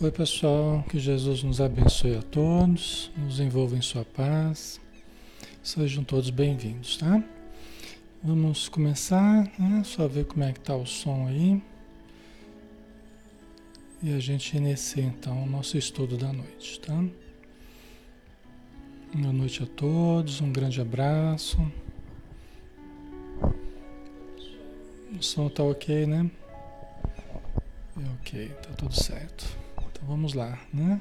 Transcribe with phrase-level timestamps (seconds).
[0.00, 4.80] Oi, pessoal, que Jesus nos abençoe a todos, nos envolva em Sua paz.
[5.60, 7.20] Sejam todos bem-vindos, tá?
[8.22, 9.82] Vamos começar, né?
[9.84, 11.60] Só ver como é que tá o som aí.
[14.00, 17.04] E a gente inicia então o nosso estudo da noite, tá?
[19.12, 21.58] Boa noite a todos, um grande abraço.
[25.12, 26.30] O som tá ok, né?
[27.96, 29.57] É ok, tá tudo certo.
[29.98, 31.00] Então vamos lá, né?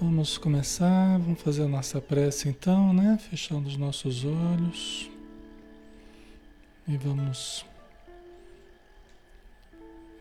[0.00, 3.18] Vamos começar, vamos fazer a nossa prece então, né?
[3.18, 5.10] Fechando os nossos olhos.
[6.86, 7.66] E vamos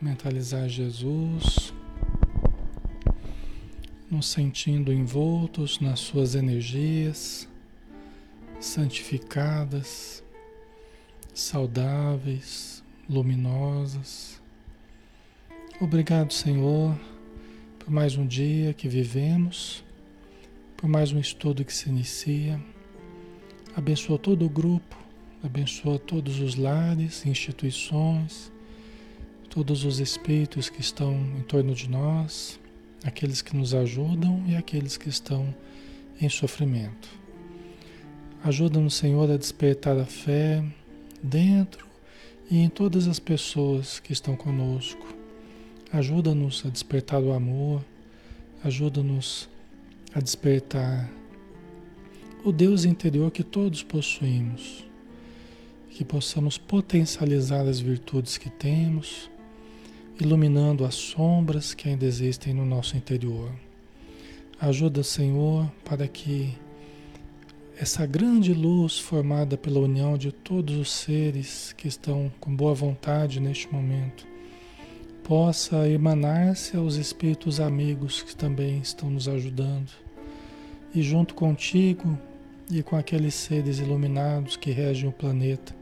[0.02, 1.72] mentalizar Jesus,
[4.10, 7.48] nos sentindo envoltos nas suas energias,
[8.60, 10.24] santificadas,
[11.32, 14.42] saudáveis, luminosas.
[15.80, 16.98] Obrigado, Senhor
[17.86, 19.84] por mais um dia que vivemos,
[20.76, 22.60] por mais um estudo que se inicia.
[23.76, 24.98] Abençoa todo o grupo,
[25.44, 28.52] abençoa todos os lares, instituições,
[29.52, 32.60] todos os espíritos que estão em torno de nós,
[33.04, 35.54] aqueles que nos ajudam e aqueles que estão
[36.20, 37.08] em sofrimento.
[38.44, 40.66] Ajuda-nos, Senhor, a despertar a fé
[41.22, 41.86] dentro
[42.50, 45.15] e em todas as pessoas que estão conosco
[45.96, 47.82] Ajuda-nos a despertar o amor,
[48.66, 49.48] ajuda-nos
[50.14, 51.10] a despertar
[52.44, 54.86] o Deus interior que todos possuímos,
[55.90, 59.32] que possamos potencializar as virtudes que temos,
[60.20, 63.50] iluminando as sombras que ainda existem no nosso interior.
[64.60, 66.54] Ajuda, Senhor, para que
[67.80, 73.40] essa grande luz formada pela união de todos os seres que estão com boa vontade
[73.40, 74.35] neste momento
[75.26, 79.92] possa emanar-se aos espíritos amigos que também estão nos ajudando.
[80.94, 82.16] E junto contigo
[82.70, 85.76] e com aqueles seres iluminados que regem o planeta,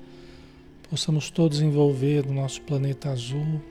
[0.89, 3.61] possamos todos envolver o nosso planeta azul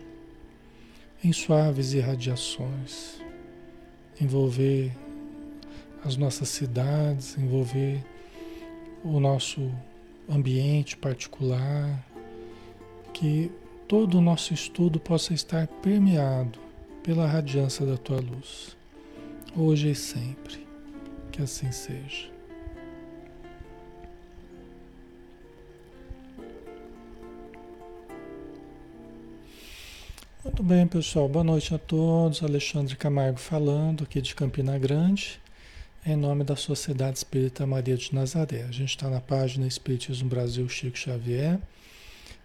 [1.24, 3.22] em suaves irradiações,
[4.20, 4.92] envolver
[6.04, 8.04] as nossas cidades, envolver
[9.02, 9.72] o nosso
[10.28, 12.06] ambiente particular,
[13.14, 13.50] que
[13.92, 16.58] todo o nosso estudo possa estar permeado
[17.02, 18.74] pela radiância da tua luz,
[19.54, 20.66] hoje e sempre.
[21.30, 22.30] Que assim seja.
[30.42, 31.28] Muito bem, pessoal.
[31.28, 32.42] Boa noite a todos.
[32.42, 35.38] Alexandre Camargo falando aqui de Campina Grande,
[36.06, 38.62] em nome da Sociedade Espírita Maria de Nazaré.
[38.62, 41.60] A gente está na página Espiritismo Brasil Chico Xavier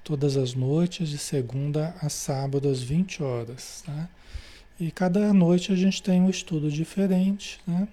[0.04, 3.84] todas as noites, de segunda a sábado, às 20 horas.
[3.86, 4.10] Tá?
[4.80, 7.60] E cada noite a gente tem um estudo diferente.
[7.66, 7.88] Né?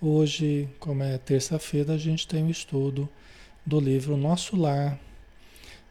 [0.00, 3.08] Hoje, como é terça-feira, a gente tem o um estudo
[3.64, 4.98] do livro Nosso Lar,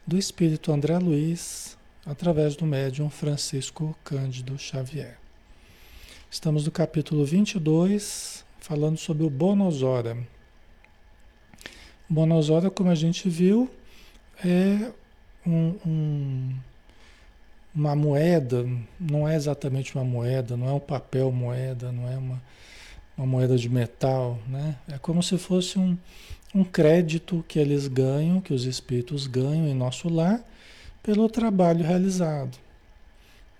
[0.05, 5.17] do espírito André Luiz, através do médium Francisco Cândido Xavier.
[6.29, 10.17] Estamos no capítulo 22, falando sobre o Bonosora.
[12.09, 13.69] O Bonosora, como a gente viu,
[14.43, 14.91] é
[15.45, 16.55] um, um,
[17.75, 18.67] uma moeda,
[18.99, 22.41] não é exatamente uma moeda, não é um papel moeda, não é uma,
[23.17, 24.77] uma moeda de metal, né?
[24.87, 25.97] É como se fosse um,
[26.53, 30.43] um crédito que eles ganham, que os espíritos ganham em nosso lar,
[31.01, 32.57] pelo trabalho realizado.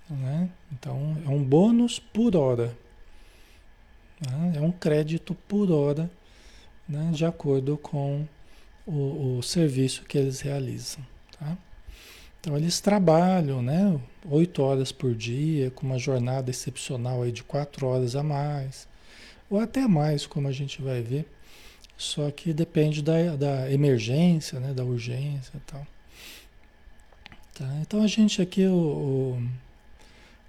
[0.10, 0.50] Né?
[0.72, 2.76] Então, é um bônus por hora.
[4.22, 4.54] Né?
[4.58, 6.10] É um crédito por hora,
[6.88, 7.12] né?
[7.14, 8.28] de acordo com
[8.86, 11.04] o, o serviço que eles realizam.
[12.44, 13.98] Então eles trabalham, né?
[14.30, 18.86] Oito horas por dia, com uma jornada excepcional aí de quatro horas a mais,
[19.50, 21.26] ou até mais, como a gente vai ver.
[21.98, 24.74] Só que depende da, da emergência, né?
[24.74, 25.88] Da urgência e tal.
[27.54, 27.78] Tá?
[27.80, 28.74] Então a gente aqui, o,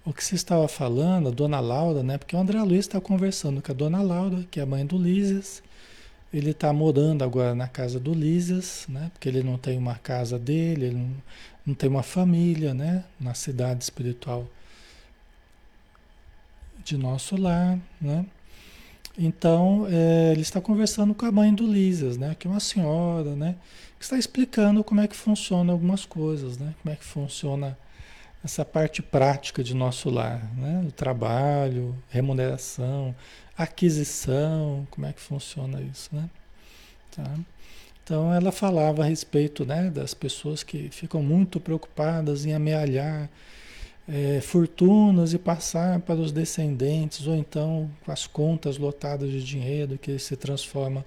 [0.04, 2.18] o, o que se estava falando, a dona Laura, né?
[2.18, 4.98] Porque o André Luiz está conversando com a dona Laura, que é a mãe do
[4.98, 5.62] Lísias.
[6.34, 9.08] Ele está morando agora na casa do Lísias, né?
[9.12, 11.14] Porque ele não tem uma casa dele, ele não,
[11.64, 13.04] não tem uma família, né?
[13.20, 14.44] Na cidade espiritual
[16.84, 18.26] de nosso lar, né?
[19.16, 22.34] Então, é, ele está conversando com a mãe do Lísias, né?
[22.36, 23.54] Que é uma senhora, né?
[23.96, 26.74] Que está explicando como é que funciona algumas coisas, né?
[26.82, 27.78] Como é que funciona
[28.42, 30.84] essa parte prática de nosso lar, né?
[30.84, 33.14] O trabalho, remuneração,
[33.56, 36.28] aquisição, como é que funciona isso, né?
[37.14, 37.38] Tá?
[38.02, 43.30] Então ela falava a respeito né, das pessoas que ficam muito preocupadas em amealhar
[44.06, 49.96] é, fortunas e passar para os descendentes, ou então com as contas lotadas de dinheiro
[49.96, 51.04] que se transforma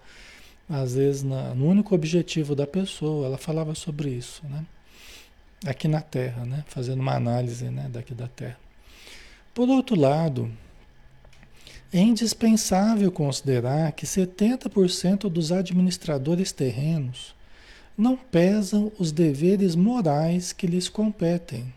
[0.69, 3.27] às vezes na, no único objetivo da pessoa.
[3.27, 4.65] Ela falava sobre isso, né?
[5.65, 6.63] Aqui na Terra, né?
[6.67, 7.88] Fazendo uma análise, né?
[7.91, 8.57] Daqui da Terra.
[9.53, 10.51] Por outro lado,
[11.92, 17.36] é indispensável considerar que 70% dos administradores terrenos
[17.98, 21.74] não pesam os deveres morais que lhes competem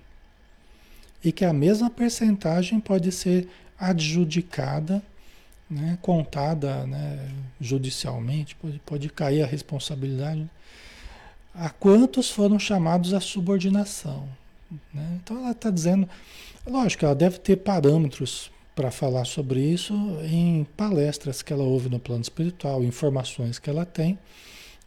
[1.25, 3.49] e que a mesma percentagem pode ser
[3.79, 5.03] adjudicada,
[5.71, 10.49] né, contada né, judicialmente, pode, pode cair a responsabilidade,
[11.55, 14.29] a quantos foram chamados à subordinação.
[14.93, 15.21] Né?
[15.23, 16.09] Então ela está dizendo,
[16.67, 22.01] lógico, ela deve ter parâmetros para falar sobre isso em palestras que ela ouve no
[22.01, 24.19] plano espiritual, informações que ela tem,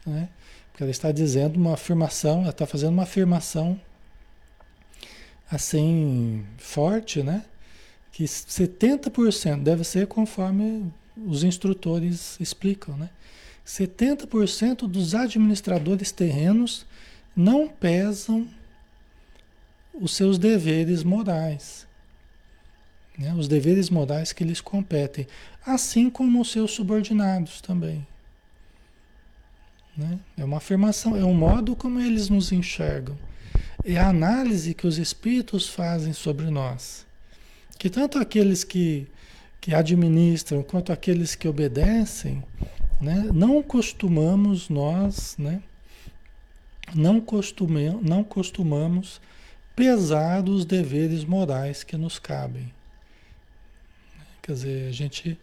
[0.04, 0.28] né?
[0.66, 3.80] Porque ela está dizendo uma afirmação, ela está fazendo uma afirmação
[5.48, 7.44] assim forte, né?
[8.10, 13.10] Que 70% deve ser conforme os instrutores explicam, né?
[13.64, 16.84] 70% dos administradores terrenos
[17.36, 18.48] não pesam
[19.94, 21.86] os seus deveres morais.
[23.18, 23.32] Né?
[23.34, 25.26] Os deveres morais que lhes competem,
[25.64, 28.06] assim como os seus subordinados também.
[29.96, 30.18] Né?
[30.36, 33.16] É uma afirmação, é um modo como eles nos enxergam.
[33.84, 37.06] É a análise que os espíritos fazem sobre nós.
[37.78, 39.06] Que tanto aqueles que,
[39.60, 42.42] que administram quanto aqueles que obedecem,
[43.00, 43.28] né?
[43.32, 45.62] não costumamos nós, né?
[46.94, 49.20] não, costume, não costumamos
[49.76, 52.72] pesar os deveres morais que nos cabem.
[54.44, 55.38] Quer dizer, a gente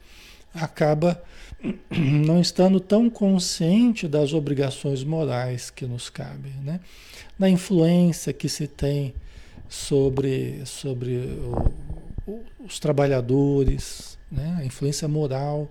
[0.53, 1.19] acaba
[1.89, 6.79] não estando tão consciente das obrigações morais que nos cabem, né?
[7.37, 9.15] da influência que se tem
[9.67, 11.15] sobre, sobre
[12.27, 14.57] o, os trabalhadores, né?
[14.59, 15.67] a influência moral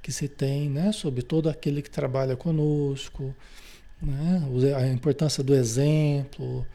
[0.00, 0.90] que se tem né?
[0.90, 3.34] sobre todo aquele que trabalha conosco,
[4.00, 4.42] né?
[4.74, 6.66] a importância do exemplo,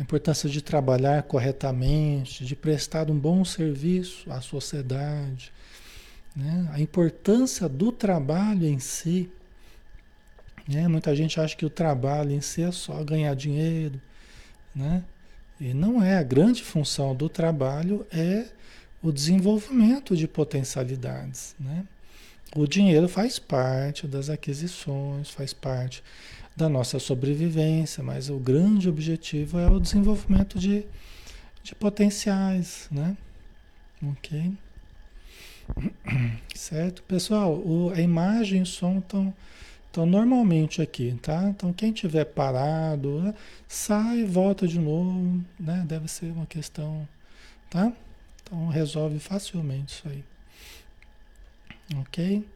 [0.00, 5.52] a importância de trabalhar corretamente, de prestar um bom serviço à sociedade
[6.34, 6.68] né?
[6.72, 9.30] A importância do trabalho em si.
[10.68, 10.86] Né?
[10.86, 14.00] Muita gente acha que o trabalho em si é só ganhar dinheiro.
[14.74, 15.02] Né?
[15.60, 16.18] E não é.
[16.18, 18.46] A grande função do trabalho é
[19.02, 21.54] o desenvolvimento de potencialidades.
[21.58, 21.84] Né?
[22.54, 26.02] O dinheiro faz parte das aquisições, faz parte
[26.56, 30.84] da nossa sobrevivência, mas o grande objetivo é o desenvolvimento de,
[31.62, 33.16] de potenciais, né?
[34.02, 34.52] Ok?
[36.54, 37.02] Certo?
[37.04, 39.34] Pessoal, o, a imagem e o som estão
[39.90, 41.48] estão normalmente aqui, tá?
[41.48, 43.34] Então quem tiver parado, né,
[43.66, 45.84] sai, volta de novo, né?
[45.86, 47.06] Deve ser uma questão,
[47.68, 47.92] tá?
[48.42, 50.24] Então resolve facilmente isso aí.
[51.98, 52.46] Ok?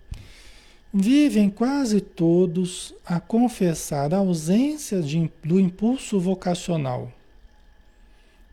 [0.96, 7.10] Vivem quase todos a confessar a ausência de, do impulso vocacional,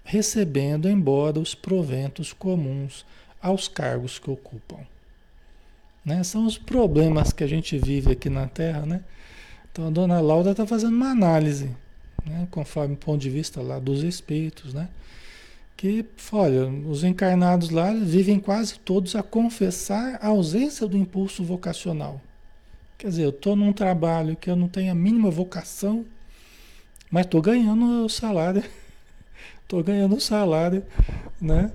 [0.03, 3.05] recebendo embora os proventos comuns
[3.39, 4.79] aos cargos que ocupam.
[6.03, 6.23] Né?
[6.23, 9.03] São os problemas que a gente vive aqui na Terra, né?
[9.71, 11.69] Então a dona Laura está fazendo uma análise,
[12.25, 12.47] né?
[12.49, 14.89] conforme o ponto de vista lá dos espíritos, né?
[15.77, 22.19] Que, olha, os encarnados lá vivem quase todos a confessar a ausência do impulso vocacional.
[23.01, 26.05] Quer dizer, eu estou num trabalho que eu não tenho a mínima vocação,
[27.09, 28.63] mas estou ganhando o salário.
[29.63, 30.85] Estou ganhando o salário,
[31.39, 31.71] né?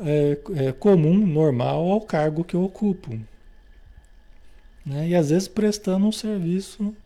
[0.00, 3.20] é, é, comum, normal ao cargo que eu ocupo.
[4.86, 5.08] Né?
[5.08, 6.96] E às vezes prestando um serviço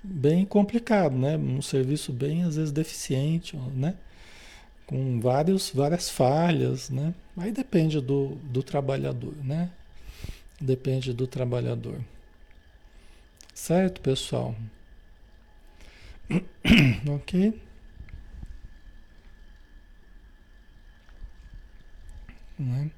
[0.00, 1.36] bem complicado, né?
[1.36, 3.94] um serviço bem, às vezes, deficiente, né?
[4.86, 6.88] com vários, várias falhas.
[6.88, 7.12] Né?
[7.36, 9.70] Aí depende do, do trabalhador, né?
[10.60, 11.98] Depende do trabalhador.
[13.56, 14.54] Certo, pessoal?
[17.08, 17.58] ok?
[22.58, 22.90] Né?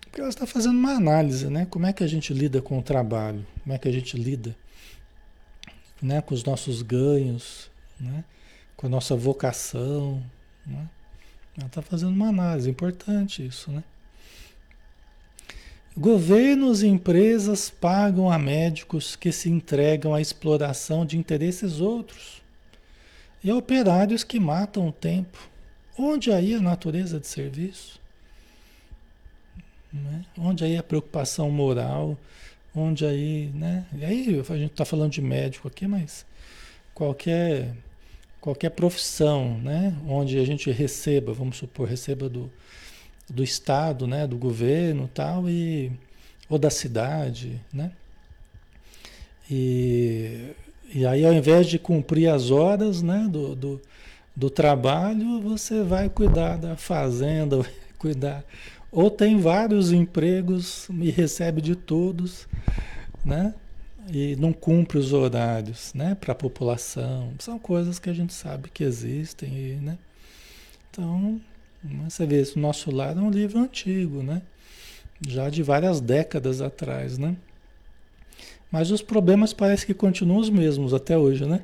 [0.00, 1.66] Porque ela está fazendo uma análise, né?
[1.66, 3.46] Como é que a gente lida com o trabalho?
[3.62, 4.56] Como é que a gente lida
[6.00, 6.22] né?
[6.22, 8.24] com os nossos ganhos, né?
[8.78, 10.24] com a nossa vocação.
[10.66, 10.88] Né?
[11.58, 13.84] Ela está fazendo uma análise, importante isso, né?
[15.96, 22.42] Governos e empresas pagam a médicos que se entregam à exploração de interesses outros
[23.44, 25.38] e a operários que matam o tempo.
[25.96, 28.00] Onde aí a natureza de serviço?
[29.92, 30.24] Né?
[30.36, 32.18] Onde aí a preocupação moral,
[32.74, 33.86] onde aí, né?
[33.96, 36.26] E aí a gente está falando de médico aqui, mas
[36.92, 37.72] qualquer
[38.40, 39.96] qualquer profissão, né?
[40.08, 42.50] Onde a gente receba, vamos supor, receba do,
[43.28, 44.26] do Estado, né?
[44.26, 45.92] Do governo tal, e,
[46.48, 47.92] ou da cidade, né?
[49.50, 50.50] E,
[50.92, 53.28] e aí ao invés de cumprir as horas, né?
[53.30, 53.82] Do, do,
[54.34, 58.44] do trabalho, você vai cuidar da fazenda, vai cuidar...
[58.92, 62.46] Ou tem vários empregos e recebe de todos,
[63.24, 63.52] né?
[64.08, 67.32] e não cumpre os horários né, para a população.
[67.38, 69.48] São coisas que a gente sabe que existem.
[69.56, 69.98] E, né?
[70.90, 71.40] Então,
[72.08, 74.40] você vê, o nosso lar é um livro antigo, né?
[75.26, 77.18] já de várias décadas atrás.
[77.18, 77.36] Né?
[78.70, 81.44] Mas os problemas parecem que continuam os mesmos até hoje.
[81.46, 81.62] Né?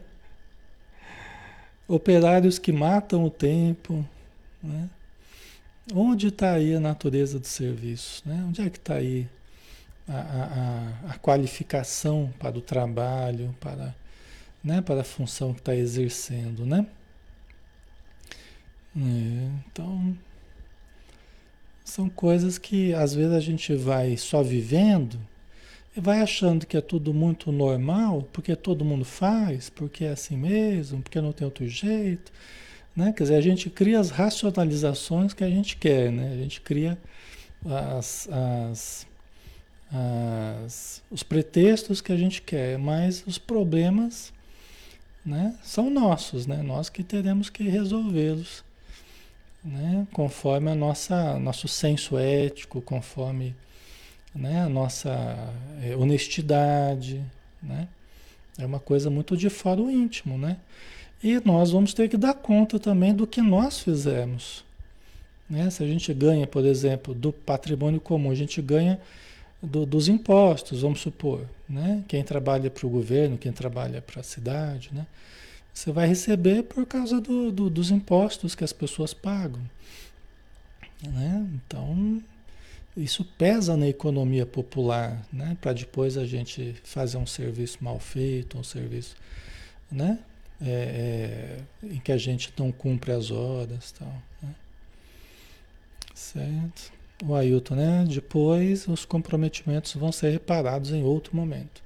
[1.89, 4.07] Operários que matam o tempo.
[4.63, 4.89] Né?
[5.95, 8.23] Onde está aí a natureza do serviço?
[8.27, 8.45] Né?
[8.47, 9.27] Onde é que está aí
[10.09, 13.95] a, a, a qualificação para o trabalho, para,
[14.63, 16.85] né, para a função que está exercendo, né?
[18.97, 20.17] É, então,
[21.85, 25.19] são coisas que às vezes a gente vai só vivendo
[25.97, 30.37] e vai achando que é tudo muito normal, porque todo mundo faz, porque é assim
[30.37, 32.33] mesmo, porque não tem outro jeito,
[32.95, 33.13] né?
[33.13, 36.33] Quer dizer, a gente cria as racionalizações que a gente quer, né?
[36.33, 36.99] A gente cria
[37.65, 39.07] as, as
[39.93, 44.33] as, os pretextos que a gente quer, mas os problemas
[45.25, 46.63] né, são nossos, né?
[46.63, 48.65] nós que teremos que resolvê-los,
[49.65, 53.55] né, conforme a nossa nosso senso ético, conforme
[54.35, 55.53] né, a nossa
[55.83, 57.23] é, honestidade,
[57.63, 57.89] né?
[58.59, 60.59] É uma coisa muito de fora o íntimo, né?
[61.23, 64.65] E nós vamos ter que dar conta também do que nós fizemos.
[65.49, 65.69] Né?
[65.69, 69.01] Se a gente ganha, por exemplo, do patrimônio comum, a gente ganha
[69.63, 72.03] do, dos impostos, vamos supor, né?
[72.09, 75.07] Quem trabalha para o governo, quem trabalha para a cidade, né?
[75.73, 79.63] Você vai receber por causa do, do, dos impostos que as pessoas pagam,
[81.03, 81.47] né?
[81.55, 82.23] Então,
[82.97, 85.57] isso pesa na economia popular, né?
[85.61, 89.17] Para depois a gente fazer um serviço mal feito, um serviço,
[89.91, 90.19] né?
[90.63, 94.13] É, é, em que a gente não cumpre as horas, tal,
[94.43, 94.55] né?
[96.15, 97.01] Certo?
[97.25, 98.05] o Ailton, né?
[98.09, 101.83] Depois os comprometimentos vão ser reparados em outro momento.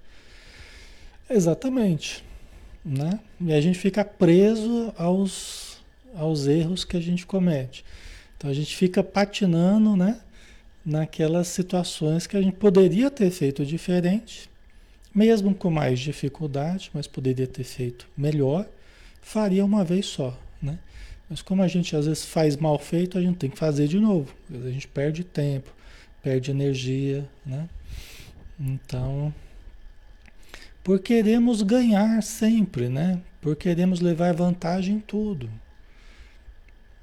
[1.29, 2.25] Exatamente,
[2.85, 3.19] né?
[3.41, 5.79] E a gente fica preso aos,
[6.15, 7.85] aos erros que a gente comete.
[8.37, 10.21] Então a gente fica patinando, né?
[10.85, 14.51] Naquelas situações que a gente poderia ter feito diferente,
[15.15, 18.69] mesmo com mais dificuldade, mas poderia ter feito melhor,
[19.23, 20.79] faria uma vez só, né?
[21.31, 23.99] Mas como a gente às vezes faz mal feito, a gente tem que fazer de
[23.99, 24.35] novo.
[24.53, 25.73] A gente perde tempo,
[26.23, 27.67] perde energia, né?
[28.61, 29.33] Então,
[30.85, 33.21] por queremos ganhar sempre, né?
[33.41, 35.51] Por queremos levar vantagem em tudo.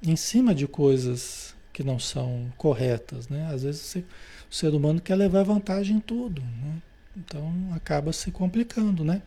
[0.00, 3.50] Em cima de coisas que não são corretas, né?
[3.52, 3.96] Às vezes
[4.48, 6.76] o ser humano quer levar vantagem em tudo, né?
[7.16, 9.20] Então acaba se complicando, né?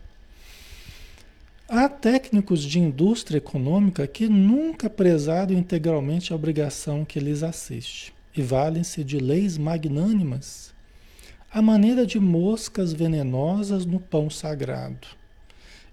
[1.68, 8.42] Há técnicos de indústria econômica que nunca prezaram integralmente a obrigação que lhes assiste e
[8.42, 10.75] valem-se de leis magnânimas,
[11.56, 15.08] a maneira de moscas venenosas no pão sagrado,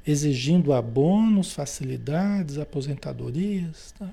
[0.05, 3.95] exigindo abonos, facilidades, aposentadorias.
[3.97, 4.11] Tá?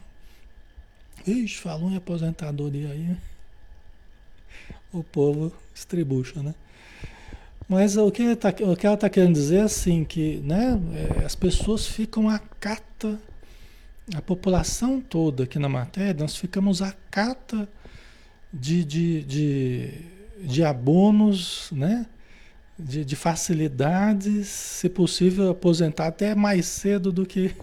[1.25, 3.17] Ixi, falou em aposentadoria aí.
[4.93, 6.53] O povo estribucha, né?
[7.67, 11.25] Mas o que, tá, o que ela está querendo dizer é assim, que né, é,
[11.25, 13.19] as pessoas ficam à cata,
[14.13, 17.67] a população toda aqui na matéria, nós ficamos à cata
[18.53, 22.05] de, de, de, de abonos, né?
[22.77, 27.53] De, de, facilidades, se possível aposentar até mais cedo do que,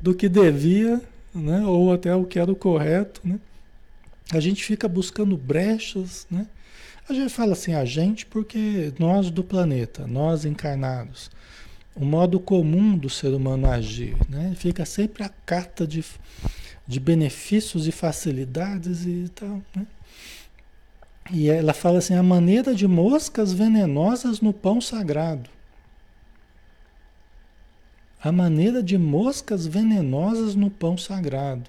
[0.00, 1.02] do que devia,
[1.34, 1.66] né?
[1.66, 3.20] ou até o que era o correto.
[3.24, 3.40] Né?
[4.32, 6.46] A gente fica buscando brechas, né?
[7.08, 11.30] A gente fala assim, a gente, porque nós do planeta, nós encarnados,
[11.94, 14.54] o modo comum do ser humano agir, né?
[14.56, 16.02] Fica sempre a carta de,
[16.86, 19.86] de benefícios e facilidades e tal, né?
[21.32, 25.48] E ela fala assim, a maneira de moscas venenosas no pão sagrado.
[28.22, 31.68] A maneira de moscas venenosas no pão sagrado.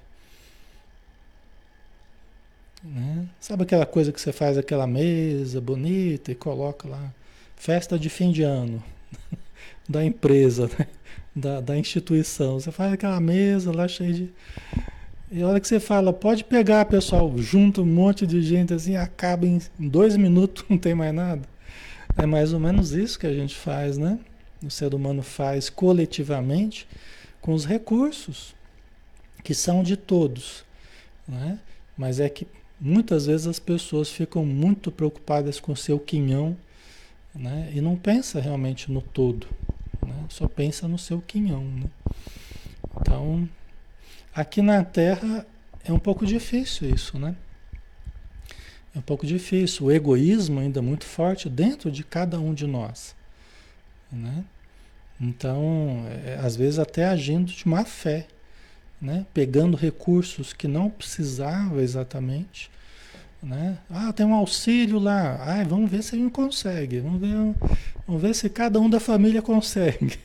[2.82, 3.26] Né?
[3.40, 7.12] Sabe aquela coisa que você faz aquela mesa bonita e coloca lá,
[7.56, 8.82] festa de fim de ano
[9.88, 10.86] da empresa, né?
[11.36, 12.58] da, da instituição.
[12.58, 14.30] Você faz aquela mesa lá cheia de.
[15.30, 18.94] E a hora que você fala, pode pegar, pessoal, junta um monte de gente assim,
[18.94, 21.42] acaba em dois minutos, não tem mais nada.
[22.16, 24.18] É mais ou menos isso que a gente faz, né?
[24.64, 26.86] O ser humano faz coletivamente
[27.40, 28.54] com os recursos
[29.42, 30.64] que são de todos,
[31.26, 31.58] né?
[31.96, 32.46] Mas é que
[32.80, 36.56] muitas vezes as pessoas ficam muito preocupadas com o seu quinhão,
[37.34, 37.70] né?
[37.74, 39.46] E não pensa realmente no todo,
[40.04, 40.24] né?
[40.28, 41.90] Só pensa no seu quinhão, né?
[43.00, 43.48] Então,
[44.36, 45.46] aqui na Terra
[45.82, 47.34] é um pouco difícil isso, né?
[48.94, 49.86] É um pouco difícil.
[49.86, 53.16] O egoísmo ainda é muito forte dentro de cada um de nós,
[54.12, 54.44] né?
[55.18, 58.26] Então, é, às vezes até agindo de má fé,
[59.00, 59.24] né?
[59.32, 62.70] Pegando recursos que não precisava exatamente,
[63.42, 63.78] né?
[63.88, 65.36] Ah, tem um auxílio lá.
[65.40, 67.00] Ah, vamos ver se a gente consegue.
[67.00, 67.34] Vamos ver,
[68.06, 70.18] vamos ver se cada um da família consegue,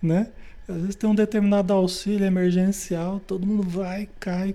[0.00, 0.28] né?
[0.72, 4.54] Às vezes tem um determinado auxílio emergencial, todo mundo vai, cai.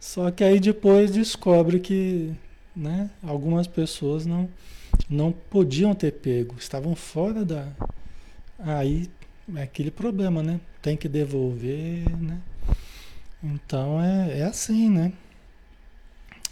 [0.00, 2.32] Só que aí depois descobre que,
[2.74, 3.10] né?
[3.22, 4.48] Algumas pessoas não
[5.10, 7.68] não podiam ter pego, estavam fora da,
[8.58, 9.10] Aí
[9.54, 10.60] é aquele problema, né?
[10.80, 12.40] Tem que devolver, né?
[13.42, 15.12] Então é, é assim, né?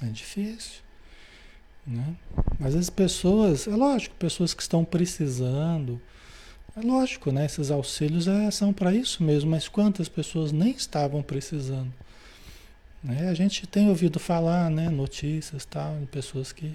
[0.03, 0.83] É difícil.
[1.87, 2.15] Né?
[2.59, 6.01] Mas as pessoas, é lógico, pessoas que estão precisando,
[6.77, 7.47] é lógico, né?
[7.47, 11.93] Esses auxílios é, são para isso mesmo, mas quantas pessoas nem estavam precisando?
[13.03, 13.29] Né?
[13.29, 14.89] A gente tem ouvido falar, né?
[14.89, 16.75] Notícias tal, de pessoas que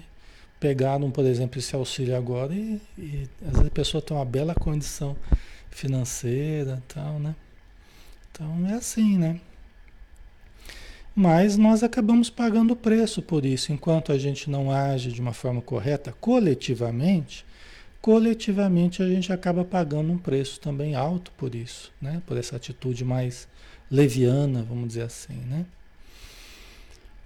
[0.58, 4.54] pegaram, por exemplo, esse auxílio agora e, e às vezes a pessoa tem uma bela
[4.54, 5.16] condição
[5.70, 7.34] financeira tal, né?
[8.30, 9.40] Então é assim, né?
[11.14, 15.32] Mas nós acabamos pagando o preço por isso, enquanto a gente não age de uma
[15.32, 17.44] forma correta coletivamente,
[18.00, 22.22] coletivamente a gente acaba pagando um preço também alto por isso, né?
[22.26, 23.48] Por essa atitude mais
[23.90, 25.66] leviana, vamos dizer assim, né?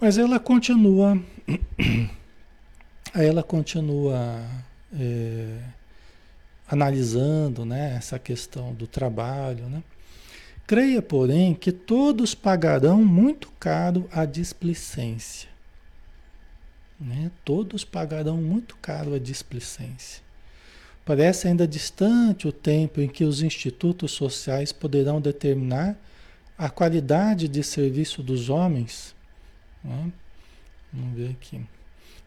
[0.01, 1.21] Mas ela continua
[3.15, 4.45] ela continua
[4.93, 5.59] é,
[6.69, 9.69] analisando né, essa questão do trabalho.
[9.69, 9.83] Né?
[10.67, 15.49] Creia, porém, que todos pagarão muito caro a displicência.
[16.99, 17.31] Né?
[17.45, 20.23] Todos pagarão muito caro a displicência.
[21.05, 25.97] Parece ainda distante o tempo em que os institutos sociais poderão determinar
[26.57, 29.14] a qualidade de serviço dos homens.
[29.83, 30.12] Né?
[30.93, 31.61] Vamos ver aqui.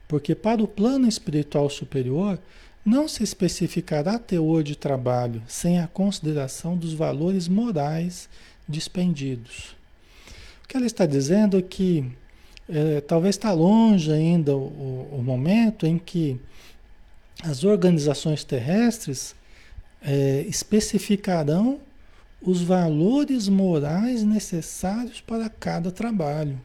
[0.07, 2.39] Porque para o plano espiritual superior,
[2.85, 8.29] não se especificará teor de trabalho sem a consideração dos valores morais
[8.67, 9.75] dispendidos.
[10.63, 12.09] O que ela está dizendo é que
[12.69, 16.39] é, talvez está longe ainda o, o, momento em que
[17.43, 19.35] as organizações terrestres
[20.01, 21.79] é, especificarão
[22.41, 26.59] os valores morais necessários para cada trabalho.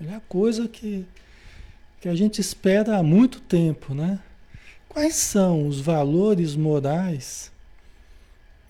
[0.00, 1.06] É a coisa que
[2.00, 4.20] que a gente espera há muito tempo, né?
[4.88, 7.52] Quais são os valores morais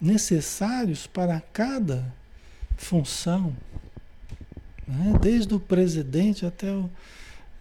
[0.01, 2.13] necessários para cada
[2.77, 3.55] função?
[4.87, 5.15] Né?
[5.21, 6.91] Desde o presidente até o,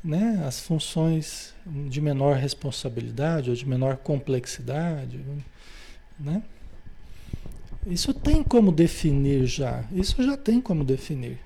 [0.08, 5.20] né, as funções de menor responsabilidade ou de menor complexidade.
[6.18, 6.42] Né?
[7.86, 9.84] Isso tem como definir já.
[9.92, 11.38] Isso já tem como definir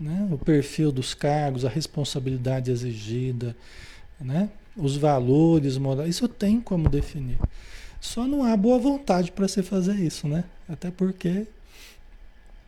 [0.00, 0.26] né?
[0.30, 3.54] o perfil dos cargos, a responsabilidade exigida,
[4.18, 4.48] né?
[4.74, 7.38] os valores morais, isso tem como definir.
[8.00, 10.44] Só não há boa vontade para você fazer isso, né?
[10.68, 11.46] Até porque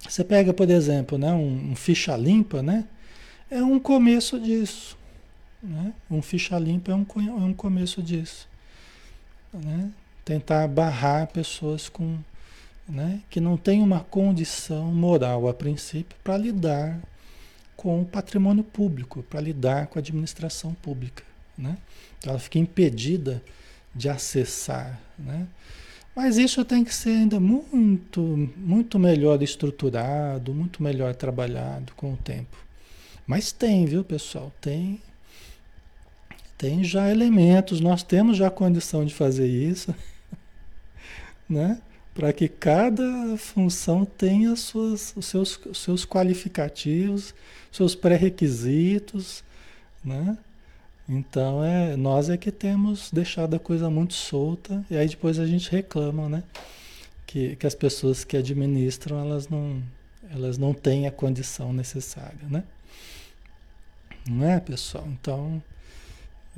[0.08, 2.86] você pega, por exemplo, né, um, um ficha limpa, né?
[3.50, 4.97] É um começo disso.
[5.62, 5.92] Né?
[6.10, 8.48] Um ficha limpa é um, é um começo disso.
[9.52, 9.90] Né?
[10.24, 12.18] Tentar barrar pessoas com,
[12.88, 17.00] né, que não têm uma condição moral a princípio para lidar
[17.76, 21.24] com o patrimônio público, para lidar com a administração pública.
[21.56, 21.78] Né?
[22.18, 23.42] Então ela fica impedida
[23.94, 25.00] de acessar.
[25.18, 25.46] Né?
[26.14, 28.20] Mas isso tem que ser ainda muito,
[28.56, 32.56] muito melhor estruturado, muito melhor trabalhado com o tempo.
[33.26, 34.52] Mas tem, viu, pessoal?
[34.60, 35.00] Tem,
[36.58, 39.94] tem já elementos, nós temos já condição de fazer isso,
[41.48, 41.80] né?
[42.12, 47.32] Para que cada função tenha suas, os, seus, os seus qualificativos,
[47.70, 49.44] seus pré-requisitos,
[50.04, 50.36] né?
[51.08, 55.46] Então é, nós é que temos deixado a coisa muito solta e aí depois a
[55.46, 56.42] gente reclama, né?
[57.24, 59.80] Que, que as pessoas que administram elas não,
[60.28, 62.64] elas não têm a condição necessária, né?
[64.28, 65.06] Não é, pessoal?
[65.06, 65.62] Então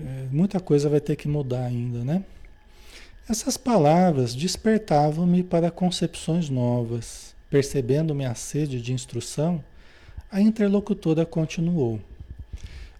[0.06, 2.24] é, muita coisa vai ter que mudar ainda, né?
[3.28, 9.62] Essas palavras despertavam-me para concepções novas, percebendo minha sede de instrução
[10.32, 12.00] a interlocutora continuou.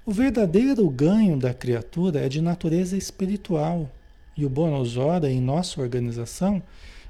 [0.04, 3.88] O verdadeiro ganho da criatura é de natureza espiritual
[4.36, 6.62] e o Bonosora, em nossa organização,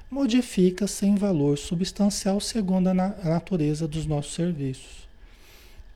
[0.09, 5.07] modifica sem valor substancial segundo a, na, a natureza dos nossos serviços.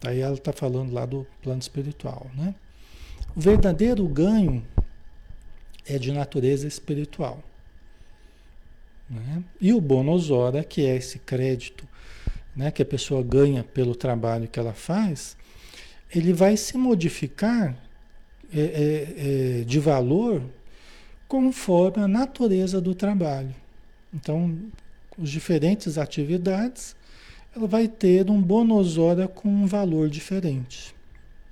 [0.04, 2.56] Aí ela está falando lá do plano espiritual, né?
[3.36, 4.66] O verdadeiro ganho
[5.86, 7.44] é de natureza espiritual.
[9.10, 9.44] Né?
[9.60, 11.88] E o bônus hora, que é esse crédito
[12.56, 15.36] né, que a pessoa ganha pelo trabalho que ela faz,
[16.14, 17.76] ele vai se modificar
[18.54, 20.42] é, é, é, de valor
[21.28, 23.54] conforme a natureza do trabalho.
[24.14, 24.58] Então,
[25.22, 26.96] as diferentes atividades,
[27.54, 30.95] ela vai ter um bônus hora com um valor diferente.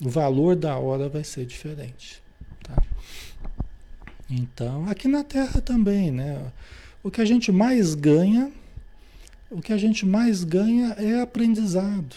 [0.04, 2.22] O valor da hora vai ser diferente.
[2.62, 2.84] Tá?
[4.30, 6.52] Então, aqui na Terra também, né?
[7.02, 8.52] O que a gente mais ganha,
[9.50, 12.16] o que a gente mais ganha é aprendizado.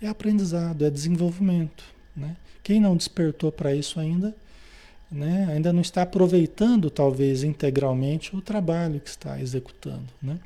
[0.00, 1.84] É aprendizado, é desenvolvimento,
[2.16, 2.36] né?
[2.62, 4.34] Quem não despertou para isso ainda,
[5.10, 5.48] né?
[5.50, 10.38] Ainda não está aproveitando talvez integralmente o trabalho que está executando, né?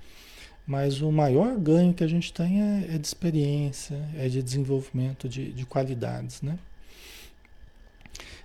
[0.66, 5.28] Mas o maior ganho que a gente tem é, é de experiência, é de desenvolvimento
[5.28, 6.58] de, de qualidades, né?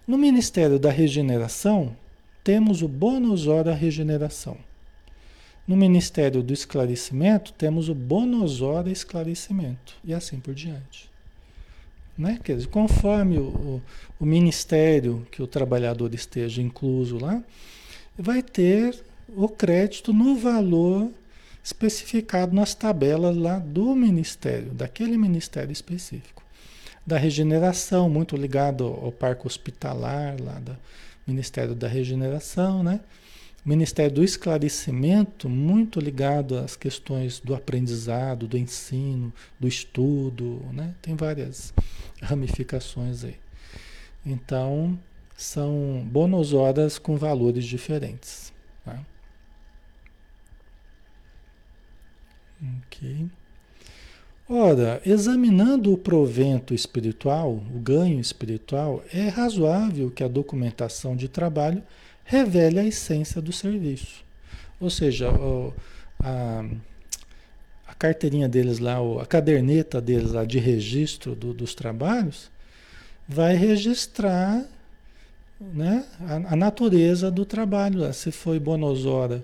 [0.08, 1.96] No Ministério da Regeneração,
[2.44, 4.58] temos o bônus hora regeneração.
[5.68, 9.98] No Ministério do Esclarecimento, temos o bônus hora esclarecimento.
[10.06, 11.10] E assim por diante.
[12.18, 12.40] Né?
[12.42, 13.82] Quer dizer, conforme o, o,
[14.22, 17.44] o ministério que o trabalhador esteja incluso lá,
[18.18, 18.98] vai ter
[19.36, 21.12] o crédito no valor
[21.68, 26.42] especificado nas tabelas lá do ministério, daquele ministério específico.
[27.06, 30.78] Da regeneração, muito ligado ao parque hospitalar, lá do
[31.28, 33.02] Ministério da Regeneração, né?
[33.66, 40.96] Ministério do Esclarecimento, muito ligado às questões do aprendizado, do ensino, do estudo, né?
[41.02, 41.74] Tem várias
[42.22, 43.36] ramificações aí.
[44.26, 44.98] Então,
[45.36, 48.54] são bônus horas com valores diferentes.
[48.86, 49.02] Tá?
[52.62, 53.28] Ok.
[54.50, 61.84] Ora, examinando o provento espiritual, o ganho espiritual, é razoável que a documentação de trabalho
[62.24, 64.24] revele a essência do serviço.
[64.80, 65.30] Ou seja,
[66.24, 66.66] a,
[67.88, 72.50] a carteirinha deles lá, a caderneta deles lá de registro do, dos trabalhos,
[73.28, 74.64] vai registrar
[75.60, 78.14] né, a, a natureza do trabalho.
[78.14, 79.44] Se foi bonosora,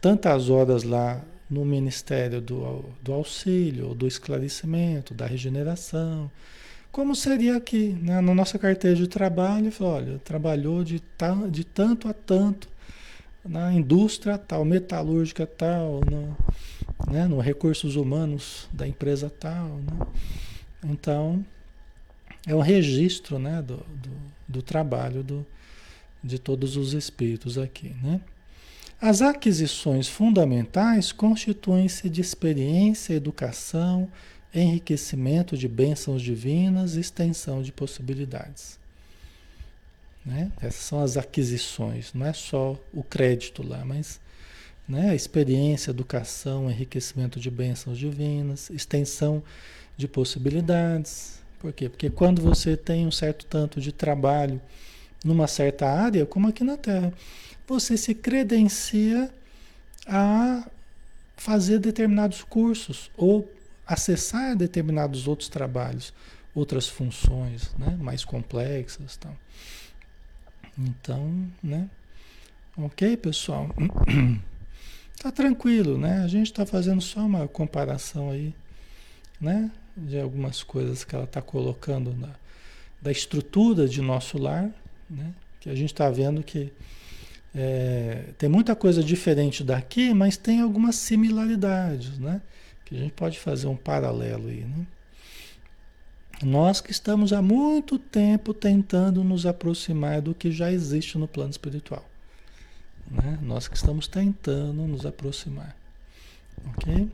[0.00, 1.20] tantas horas lá
[1.52, 6.30] no Ministério do, do Auxílio, do Esclarecimento, da Regeneração.
[6.90, 8.22] Como seria aqui, né?
[8.22, 11.02] na nossa carteira de trabalho, olha, trabalhou de,
[11.50, 12.68] de tanto a tanto
[13.44, 16.36] na indústria tal, metalúrgica tal, no,
[17.12, 17.26] né?
[17.26, 19.68] no recursos humanos da empresa tal.
[19.68, 20.06] Né?
[20.84, 21.44] Então,
[22.46, 23.60] é um registro né?
[23.60, 24.10] do, do,
[24.48, 25.46] do trabalho do,
[26.24, 27.94] de todos os espíritos aqui.
[28.02, 28.22] Né?
[29.02, 34.08] As aquisições fundamentais constituem-se de experiência, educação,
[34.54, 38.78] enriquecimento de bênçãos divinas, extensão de possibilidades.
[40.24, 40.52] Né?
[40.62, 44.20] Essas são as aquisições, não é só o crédito lá, mas
[44.88, 45.16] né?
[45.16, 49.42] experiência, educação, enriquecimento de bênçãos divinas, extensão
[49.96, 51.40] de possibilidades.
[51.58, 51.88] Por quê?
[51.88, 54.62] Porque quando você tem um certo tanto de trabalho
[55.24, 57.12] numa certa área, como aqui na Terra,
[57.66, 59.32] você se credencia
[60.06, 60.68] a
[61.36, 63.50] fazer determinados cursos ou
[63.86, 66.12] acessar determinados outros trabalhos,
[66.54, 69.36] outras funções, né, mais complexas, tal.
[70.78, 71.88] Então, né?
[72.76, 73.68] Ok, pessoal?
[75.22, 76.24] Tá tranquilo, né?
[76.24, 78.52] A gente está fazendo só uma comparação aí,
[79.40, 79.70] né?
[79.96, 82.30] De algumas coisas que ela está colocando na,
[83.00, 84.68] da estrutura de nosso lar,
[85.08, 85.32] né?
[85.60, 86.72] Que a gente está vendo que
[87.54, 92.40] é, tem muita coisa diferente daqui, mas tem algumas similaridades, né?
[92.84, 94.86] Que a gente pode fazer um paralelo aí, né?
[96.42, 101.50] Nós que estamos há muito tempo tentando nos aproximar do que já existe no plano
[101.50, 102.04] espiritual.
[103.08, 103.38] Né?
[103.42, 105.76] Nós que estamos tentando nos aproximar.
[106.66, 107.08] Ok?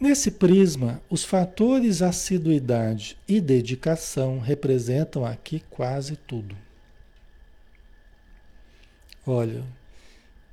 [0.00, 6.56] Nesse prisma, os fatores assiduidade e dedicação representam aqui quase tudo.
[9.26, 9.64] Olha,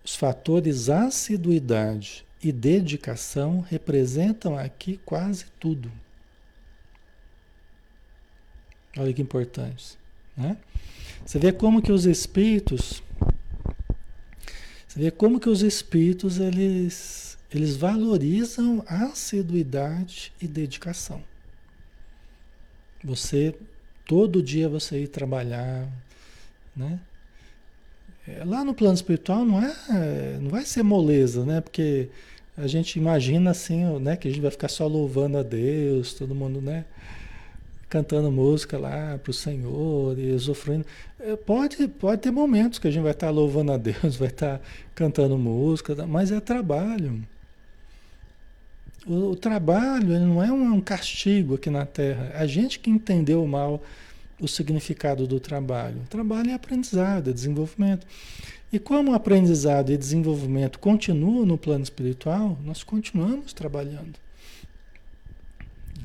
[0.03, 5.91] os fatores assiduidade e dedicação representam aqui quase tudo.
[8.97, 9.97] Olha que importante.
[10.35, 10.57] Né?
[11.25, 13.03] Você vê como que os espíritos.
[14.87, 21.23] Você vê como que os espíritos eles, eles valorizam assiduidade e dedicação.
[23.03, 23.55] Você,
[24.05, 25.87] todo dia você ir trabalhar,
[26.75, 26.99] né?
[28.27, 31.61] É, lá no plano espiritual não é, não vai ser moleza, né?
[31.61, 32.09] Porque
[32.57, 36.35] a gente imagina assim, né, que a gente vai ficar só louvando a Deus, todo
[36.35, 36.85] mundo, né?
[37.89, 40.85] Cantando música lá para o Senhor e sofrendo.
[41.19, 44.59] É, pode, pode ter momentos que a gente vai estar louvando a Deus, vai estar
[44.93, 47.23] cantando música, mas é trabalho.
[49.05, 52.33] O, o trabalho não é um, um castigo aqui na Terra.
[52.35, 53.81] A gente que entendeu mal
[54.39, 56.01] o significado do trabalho.
[56.01, 58.05] O trabalho é aprendizado, é desenvolvimento.
[58.71, 64.19] E como aprendizado e desenvolvimento continuam no plano espiritual, nós continuamos trabalhando.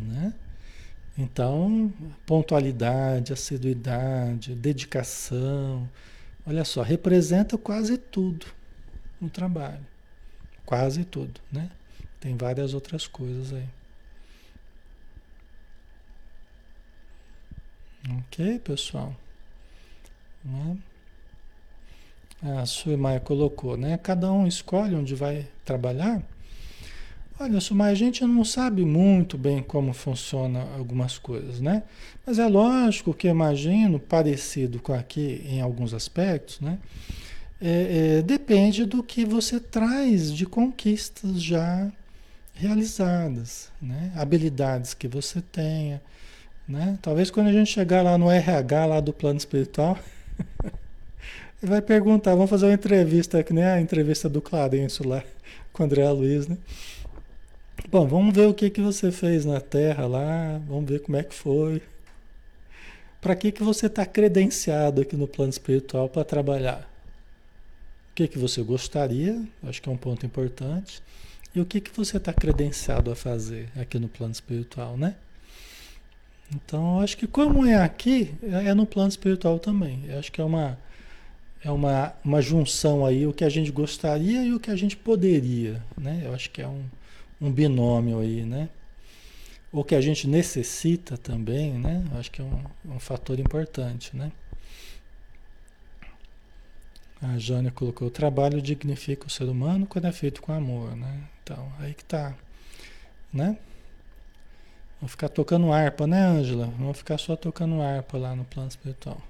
[0.01, 0.33] Né?
[1.19, 1.93] Então,
[2.25, 5.89] pontualidade, assiduidade, dedicação,
[6.47, 8.47] olha só, representa quase tudo
[9.21, 9.87] no trabalho.
[10.65, 11.71] Quase tudo, né?
[12.19, 13.67] Tem várias outras coisas aí.
[18.11, 19.15] Ok, pessoal?
[20.45, 20.77] Né?
[22.43, 23.99] A Sumaia colocou, né?
[24.03, 26.23] Cada um escolhe onde vai trabalhar.
[27.39, 31.85] Olha, Sumaia, a gente não sabe muito bem como funciona algumas coisas, né?
[32.27, 36.79] Mas é lógico que imagino parecido com aqui em alguns aspectos, né?
[37.61, 41.93] É, é, depende do que você traz de conquistas já
[42.55, 44.13] realizadas, né?
[44.17, 46.03] habilidades que você tenha.
[46.73, 46.99] Né?
[47.03, 49.99] Talvez quando a gente chegar lá no RH lá do plano espiritual,
[51.63, 55.23] ele vai perguntar, vamos fazer uma entrevista, que nem a entrevista do Clarencio lá
[55.71, 56.57] com o André Luiz, né?
[57.91, 61.23] Bom, vamos ver o que, que você fez na Terra lá, vamos ver como é
[61.23, 61.83] que foi.
[63.21, 66.91] Para que, que você está credenciado aqui no plano espiritual para trabalhar?
[68.11, 69.43] O que, que você gostaria?
[69.63, 71.03] Acho que é um ponto importante.
[71.55, 75.17] E o que, que você está credenciado a fazer aqui no plano espiritual, né?
[76.55, 80.05] Então, acho que como é aqui, é, é no plano espiritual também.
[80.07, 80.79] Eu acho que é uma,
[81.65, 84.97] é uma, uma junção aí, o que a gente gostaria e o que a gente
[84.97, 86.23] poderia, né?
[86.25, 86.85] Eu acho que é um,
[87.41, 88.69] um binômio aí, né?
[89.73, 92.05] O que a gente necessita também, né?
[92.13, 94.31] Eu acho que é um, um fator importante, né?
[97.23, 101.23] A Jânia colocou: o trabalho dignifica o ser humano quando é feito com amor, né?
[101.43, 102.35] Então, aí que tá,
[103.33, 103.57] né?
[105.03, 106.67] Vamos ficar tocando harpa, né, Ângela?
[106.79, 109.21] Vamos ficar só tocando harpa lá no plano espiritual.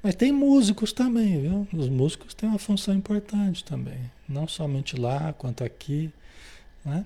[0.00, 1.66] Mas tem músicos também, viu?
[1.72, 3.98] Os músicos têm uma função importante também.
[4.28, 6.12] Não somente lá, quanto aqui,
[6.84, 7.04] né?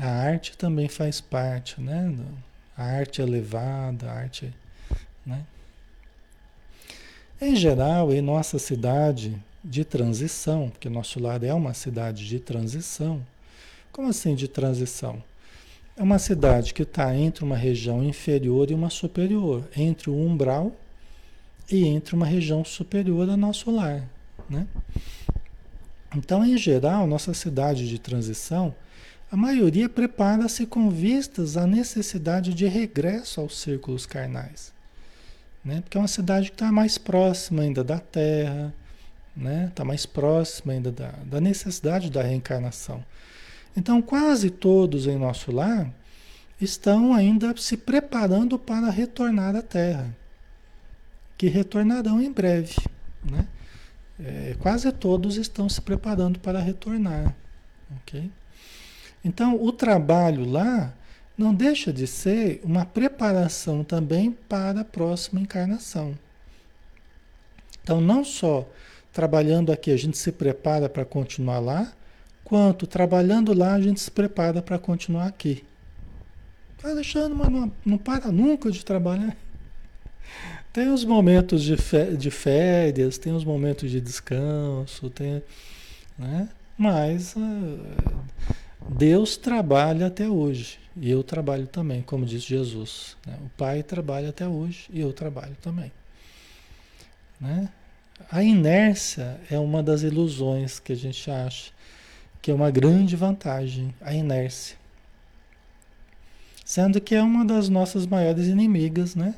[0.00, 2.16] A arte também faz parte, né?
[2.74, 4.50] A arte elevada, a arte,
[5.26, 5.44] né?
[7.38, 13.22] Em geral, em nossa cidade de transição, porque nosso lar é uma cidade de transição.
[13.96, 15.24] Como assim de transição?
[15.96, 20.76] É uma cidade que está entre uma região inferior e uma superior, entre o umbral
[21.72, 24.06] e entre uma região superior a nosso lar.
[24.50, 24.66] Né?
[26.14, 28.74] Então, em geral, nossa cidade de transição,
[29.32, 34.74] a maioria prepara-se com vistas à necessidade de regresso aos círculos carnais.
[35.64, 35.80] Né?
[35.80, 38.74] Porque é uma cidade que está mais próxima ainda da Terra,
[39.34, 39.68] né?
[39.70, 43.02] Está mais próxima ainda da, da necessidade da reencarnação.
[43.76, 45.92] Então, quase todos em nosso lar
[46.60, 50.16] estão ainda se preparando para retornar à Terra,
[51.36, 52.74] que retornarão em breve,
[53.22, 53.46] né?
[54.18, 57.36] É, quase todos estão se preparando para retornar,
[57.98, 58.30] ok?
[59.22, 60.94] Então, o trabalho lá
[61.36, 66.16] não deixa de ser uma preparação também para a próxima encarnação.
[67.82, 68.66] Então, não só
[69.12, 71.92] trabalhando aqui a gente se prepara para continuar lá,
[72.46, 75.64] quanto trabalhando lá a gente se prepara para continuar aqui.
[76.94, 79.36] Deixando, mas não, não para nunca de trabalhar.
[80.72, 81.74] Tem os momentos de,
[82.16, 85.42] de férias, tem os momentos de descanso, tem,
[86.18, 86.50] né?
[86.76, 87.80] mas uh,
[88.90, 93.16] Deus trabalha até hoje e eu trabalho também, como diz Jesus.
[93.26, 93.38] Né?
[93.42, 95.90] O Pai trabalha até hoje e eu trabalho também.
[97.40, 97.70] Né?
[98.30, 101.72] A inércia é uma das ilusões que a gente acha
[102.46, 104.76] que é uma grande vantagem, a inércia.
[106.64, 109.34] Sendo que é uma das nossas maiores inimigas, né?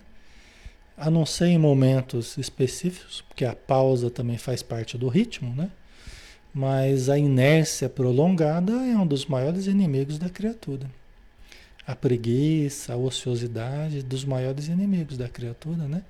[0.95, 5.71] A não ser em momentos específicos, porque a pausa também faz parte do ritmo, né?
[6.53, 10.91] Mas a inércia prolongada é um dos maiores inimigos da criatura.
[11.87, 16.03] A preguiça, a ociosidade, dos maiores inimigos da criatura, né?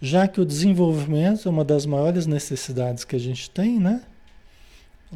[0.00, 4.00] já que o desenvolvimento é uma das maiores necessidades que a gente tem, né?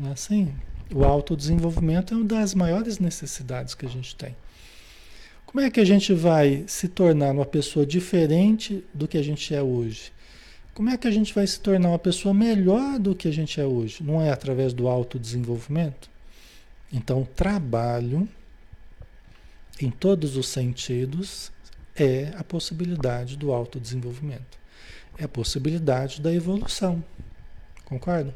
[0.05, 0.55] É assim,
[0.93, 4.35] o autodesenvolvimento é uma das maiores necessidades que a gente tem.
[5.45, 9.55] Como é que a gente vai se tornar uma pessoa diferente do que a gente
[9.55, 10.13] é hoje?
[10.75, 13.61] Como é que a gente vai se tornar uma pessoa melhor do que a gente
[13.61, 14.03] é hoje?
[14.03, 16.11] Não é através do autodesenvolvimento?
[16.93, 18.29] Então, trabalho,
[19.81, 21.51] em todos os sentidos,
[21.97, 24.59] é a possibilidade do autodesenvolvimento.
[25.19, 27.03] É a possibilidade da evolução.
[27.85, 28.35] Concorda?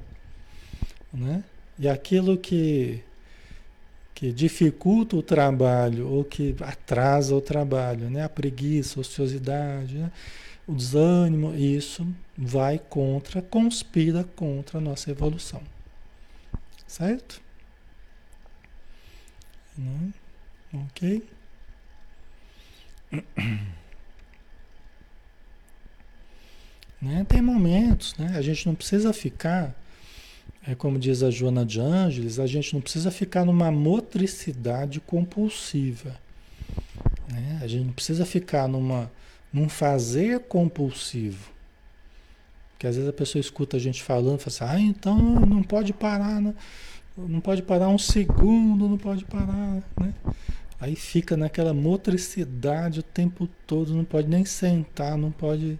[1.12, 1.44] Né?
[1.82, 3.02] E aquilo que,
[4.14, 8.22] que dificulta o trabalho ou que atrasa o trabalho, né?
[8.22, 10.12] a preguiça, a ociosidade, né?
[10.64, 12.06] o desânimo, isso
[12.38, 15.60] vai contra, conspira contra a nossa evolução.
[16.86, 17.42] Certo?
[19.76, 20.12] Né?
[20.72, 21.28] Ok?
[27.02, 27.26] Né?
[27.28, 28.36] Tem momentos, né?
[28.36, 29.74] A gente não precisa ficar,
[30.66, 36.16] é como diz a Joana de Ângeles, a gente não precisa ficar numa motricidade compulsiva.
[37.28, 37.58] Né?
[37.62, 39.10] A gente não precisa ficar numa,
[39.52, 41.50] num fazer compulsivo.
[42.72, 45.62] Porque às vezes a pessoa escuta a gente falando e fala assim, ah, então não
[45.62, 46.54] pode parar, né?
[47.16, 50.14] não pode parar um segundo, não pode parar, né?
[50.80, 55.78] Aí fica naquela motricidade o tempo todo, não pode nem sentar, não pode,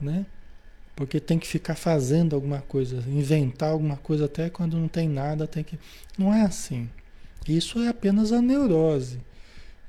[0.00, 0.26] né?
[0.96, 5.46] Porque tem que ficar fazendo alguma coisa, inventar alguma coisa até quando não tem nada,
[5.46, 5.78] tem que.
[6.18, 6.88] Não é assim.
[7.46, 9.20] Isso é apenas a neurose,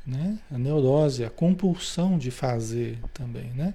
[0.05, 0.37] né?
[0.51, 3.73] A neurose, a compulsão de fazer também, né?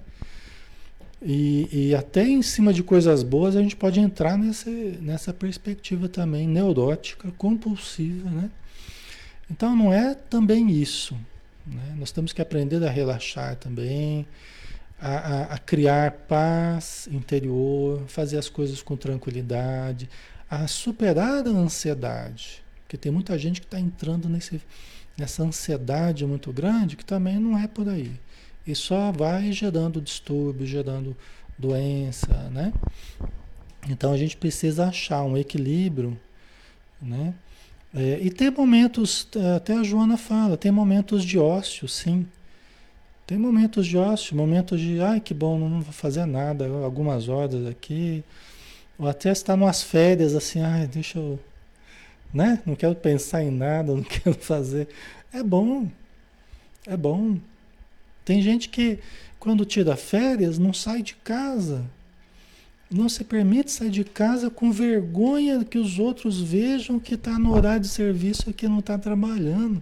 [1.25, 6.47] E, e até em cima de coisas boas a gente pode entrar nessa, perspectiva também
[6.47, 8.51] neurótica, compulsiva, né?
[9.49, 11.17] Então não é também isso.
[11.65, 11.95] Né?
[11.97, 14.27] Nós temos que aprender a relaxar também,
[15.05, 20.09] a, a, criar paz interior, fazer as coisas com tranquilidade,
[20.49, 22.63] a superar a ansiedade.
[22.83, 24.61] Porque tem muita gente que está entrando nesse,
[25.17, 28.11] nessa ansiedade muito grande que também não é por aí.
[28.65, 31.17] E só vai gerando distúrbio, gerando
[31.57, 32.71] doença, né?
[33.89, 36.17] Então a gente precisa achar um equilíbrio,
[37.01, 37.33] né?
[37.93, 42.25] É, e tem momentos, até a Joana fala, tem momentos de ócio, sim.
[43.25, 47.65] Tem momentos de ócio, momentos de, ai que bom, não vou fazer nada, algumas horas
[47.65, 48.23] aqui.
[48.97, 51.39] Ou até estar umas férias assim, ai, deixa eu.
[52.33, 52.61] Né?
[52.65, 54.87] Não quero pensar em nada, não quero fazer.
[55.31, 55.87] É bom.
[56.85, 57.37] É bom.
[58.25, 58.99] Tem gente que,
[59.39, 61.83] quando tira férias, não sai de casa.
[62.91, 67.53] Não se permite sair de casa com vergonha que os outros vejam que está no
[67.53, 69.81] horário de serviço e que não está trabalhando.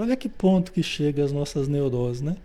[0.00, 2.36] Olha que ponto que chega as nossas neuroses, né?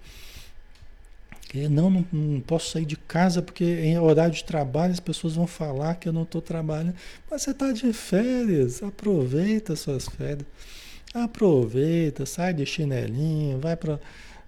[1.70, 5.48] não, não, não, posso sair de casa porque em horário de trabalho as pessoas vão
[5.48, 6.94] falar que eu não estou trabalhando.
[7.32, 10.46] Mas você está de férias, aproveita suas férias.
[11.14, 14.02] Aproveita, sai de chinelinho, vai para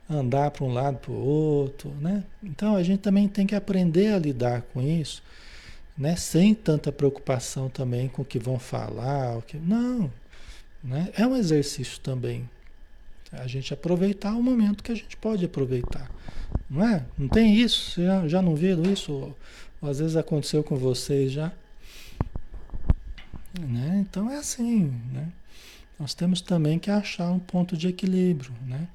[0.09, 2.25] andar para um lado para o outro, né?
[2.43, 5.23] Então a gente também tem que aprender a lidar com isso,
[5.97, 6.17] né?
[6.17, 10.11] Sem tanta preocupação também com o que vão falar, o que não,
[10.83, 11.09] né?
[11.15, 12.49] É um exercício também,
[13.31, 16.09] a gente aproveitar o momento que a gente pode aproveitar.
[16.69, 17.05] Não é?
[17.17, 17.91] Não tem isso?
[17.91, 19.11] Você já, já não viram isso?
[19.11, 19.37] Ou,
[19.81, 21.51] ou, às vezes aconteceu com vocês já?
[23.59, 24.05] Né?
[24.07, 25.29] Então é assim, né?
[25.99, 28.87] Nós temos também que achar um ponto de equilíbrio, né?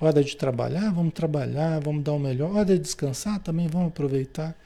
[0.00, 2.52] Hora de trabalhar, vamos trabalhar, vamos dar o melhor.
[2.52, 4.56] Hora de descansar, também vamos aproveitar.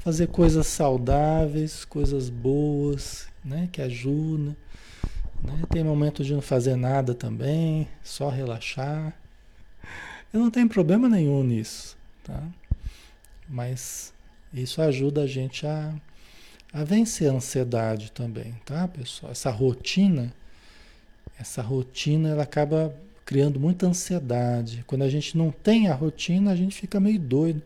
[0.00, 3.68] Fazer coisas saudáveis, coisas boas, né?
[3.72, 4.54] Que ajudam.
[5.44, 5.62] Né?
[5.70, 9.14] Tem momentos de não fazer nada também, só relaxar.
[10.32, 12.42] Eu não tenho problema nenhum nisso, tá?
[13.48, 14.12] Mas
[14.52, 15.94] isso ajuda a gente a,
[16.72, 19.30] a vencer a ansiedade também, tá, pessoal?
[19.30, 20.32] Essa rotina,
[21.38, 24.84] essa rotina, ela acaba criando muita ansiedade.
[24.86, 27.62] Quando a gente não tem a rotina, a gente fica meio doido.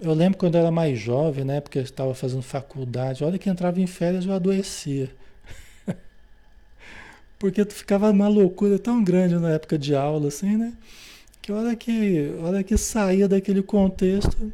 [0.00, 1.60] Eu lembro quando eu era mais jovem, né?
[1.60, 3.24] Porque eu estava fazendo faculdade.
[3.24, 5.10] Olha que entrava em férias eu adoecia.
[7.38, 10.72] Porque tu ficava uma loucura tão grande na época de aula, assim, né?
[11.40, 14.52] Que hora que, hora que saía daquele contexto,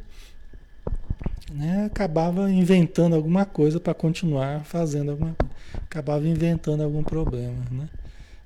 [1.51, 1.85] né?
[1.85, 5.35] Acabava inventando alguma coisa para continuar fazendo alguma.
[5.73, 7.89] Acabava inventando algum problema, né?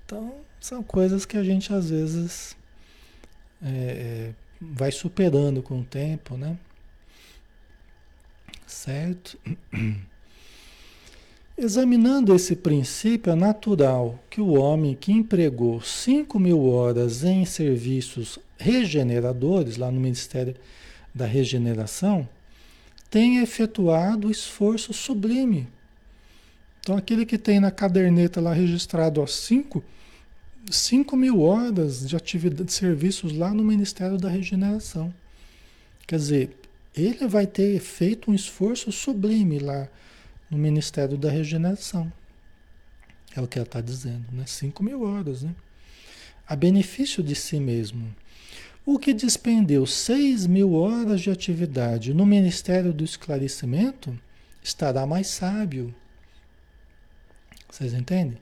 [0.05, 2.55] Então, são coisas que a gente às vezes
[3.61, 6.57] é, é vai superando com o tempo, né?
[8.65, 9.37] Certo?
[11.61, 18.39] Examinando esse princípio, é natural que o homem que empregou 5 mil horas em serviços
[18.57, 20.55] regeneradores, lá no Ministério
[21.13, 22.25] da Regeneração,
[23.09, 25.67] tenha efetuado esforço sublime.
[26.79, 29.83] Então, aquele que tem na caderneta lá registrado 5
[30.71, 35.13] 5 mil horas de atividade de serviços lá no Ministério da Regeneração.
[36.07, 36.57] Quer dizer,
[36.95, 39.89] ele vai ter feito um esforço sublime lá
[40.49, 42.11] no Ministério da Regeneração.
[43.35, 44.45] É o que ela está dizendo, né?
[44.45, 45.53] 5 mil horas, né?
[46.47, 48.13] A benefício de si mesmo.
[48.85, 54.17] O que despendeu 6 mil horas de atividade no Ministério do Esclarecimento
[54.63, 55.93] estará mais sábio.
[57.69, 58.39] Vocês entendem?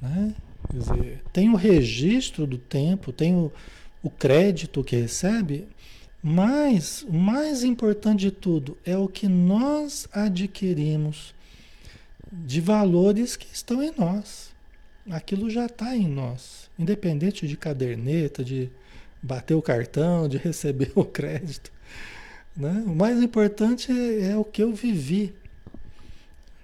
[0.00, 0.34] Né?
[0.72, 3.52] Dizer, tem o registro do tempo, tem o,
[4.02, 5.68] o crédito que recebe,
[6.22, 11.34] mas o mais importante de tudo é o que nós adquirimos
[12.30, 14.52] de valores que estão em nós.
[15.10, 18.70] Aquilo já está em nós, independente de caderneta, de
[19.20, 21.72] bater o cartão, de receber o crédito.
[22.56, 22.84] Né?
[22.86, 25.34] O mais importante é, é o que eu vivi.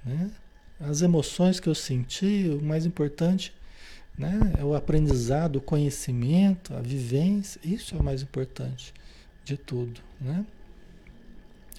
[0.05, 0.31] Né?
[0.79, 3.53] As emoções que eu senti, o mais importante
[4.17, 4.39] né?
[4.57, 7.61] é o aprendizado, o conhecimento, a vivência.
[7.65, 8.95] Isso é o mais importante
[9.49, 10.01] de tudo.
[10.21, 10.45] Né?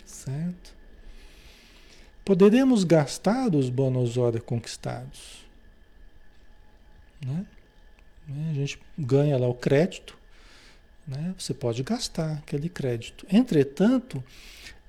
[0.04, 0.74] Certo?
[2.26, 5.46] Poderemos gastar os bônus hora conquistados.
[7.24, 7.46] Né?
[8.52, 10.18] A gente ganha lá o crédito,
[11.08, 11.34] né?
[11.38, 13.26] você pode gastar aquele crédito.
[13.32, 14.24] Entretanto,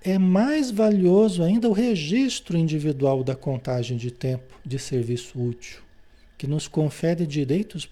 [0.03, 5.83] é mais valioso ainda o registro individual da contagem de tempo de serviço útil,
[6.39, 7.89] que nos confere direitos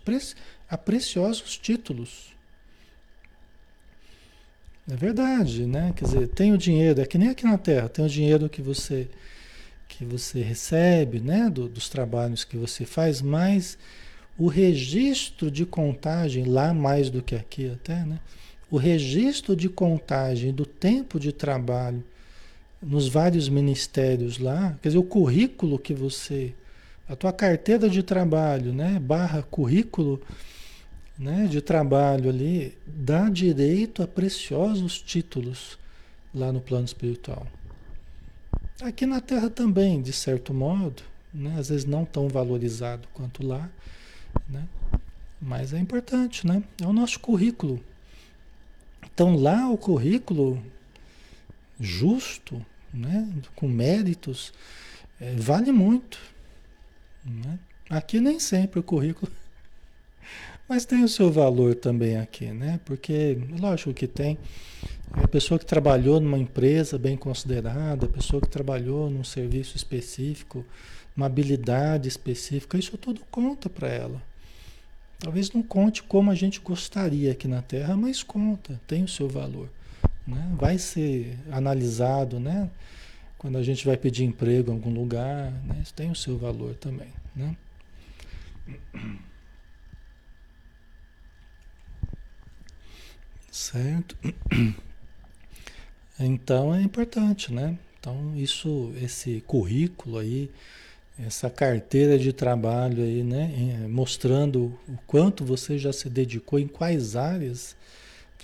[0.69, 2.38] a preciosos títulos.
[4.91, 5.93] É verdade, né?
[5.95, 8.63] Quer dizer, tem o dinheiro, é que nem aqui na Terra, tem o dinheiro que
[8.63, 9.09] você
[9.89, 13.77] que você recebe, né, do, dos trabalhos que você faz, mas
[14.39, 18.21] o registro de contagem, lá mais do que aqui até, né,
[18.71, 22.05] o registro de contagem do tempo de trabalho
[22.81, 26.53] nos vários ministérios lá, quer dizer, o currículo que você,
[27.09, 30.21] a tua carteira de trabalho, né, barra currículo,
[31.19, 35.79] né, de trabalho ali, dá direito a preciosos títulos
[36.33, 37.47] lá no plano espiritual.
[38.81, 41.03] Aqui na Terra também, de certo modo,
[41.35, 41.57] né?
[41.59, 43.69] às vezes não tão valorizado quanto lá,
[44.49, 44.69] né?
[45.41, 46.63] mas é importante, né?
[46.81, 47.83] É o nosso currículo.
[49.13, 50.63] Então lá o currículo
[51.81, 52.65] justo,
[52.95, 53.29] né?
[53.57, 54.53] com méritos,
[55.21, 56.21] é, vale muito.
[57.25, 57.59] Né?
[57.91, 59.31] Aqui nem sempre o currículo,
[60.69, 62.79] mas tem o seu valor também aqui, né?
[62.85, 64.39] Porque, lógico que tem
[65.13, 70.65] a pessoa que trabalhou numa empresa bem considerada, a pessoa que trabalhou num serviço específico,
[71.17, 74.23] uma habilidade específica, isso tudo conta para ela.
[75.19, 79.29] Talvez não conte como a gente gostaria aqui na Terra, mas conta, tem o seu
[79.29, 79.69] valor.
[80.27, 80.55] Né?
[80.57, 82.71] Vai ser analisado, né?
[83.37, 85.81] Quando a gente vai pedir emprego em algum lugar, né?
[85.83, 87.09] isso tem o seu valor também.
[87.35, 87.57] Né?
[93.59, 94.17] Certo?
[96.21, 97.79] Então é importante, né?
[98.01, 100.51] Então isso, esse currículo aí,
[101.17, 103.87] essa carteira de trabalho aí, né?
[103.89, 107.77] Mostrando o quanto você já se dedicou, em quais áreas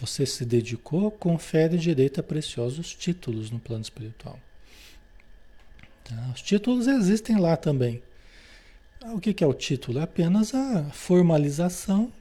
[0.01, 4.39] você se dedicou, confere direito a preciosos títulos no plano espiritual.
[6.05, 6.31] Tá?
[6.33, 8.01] Os títulos existem lá também.
[9.07, 9.99] O que é o título?
[9.99, 12.13] É apenas a formalização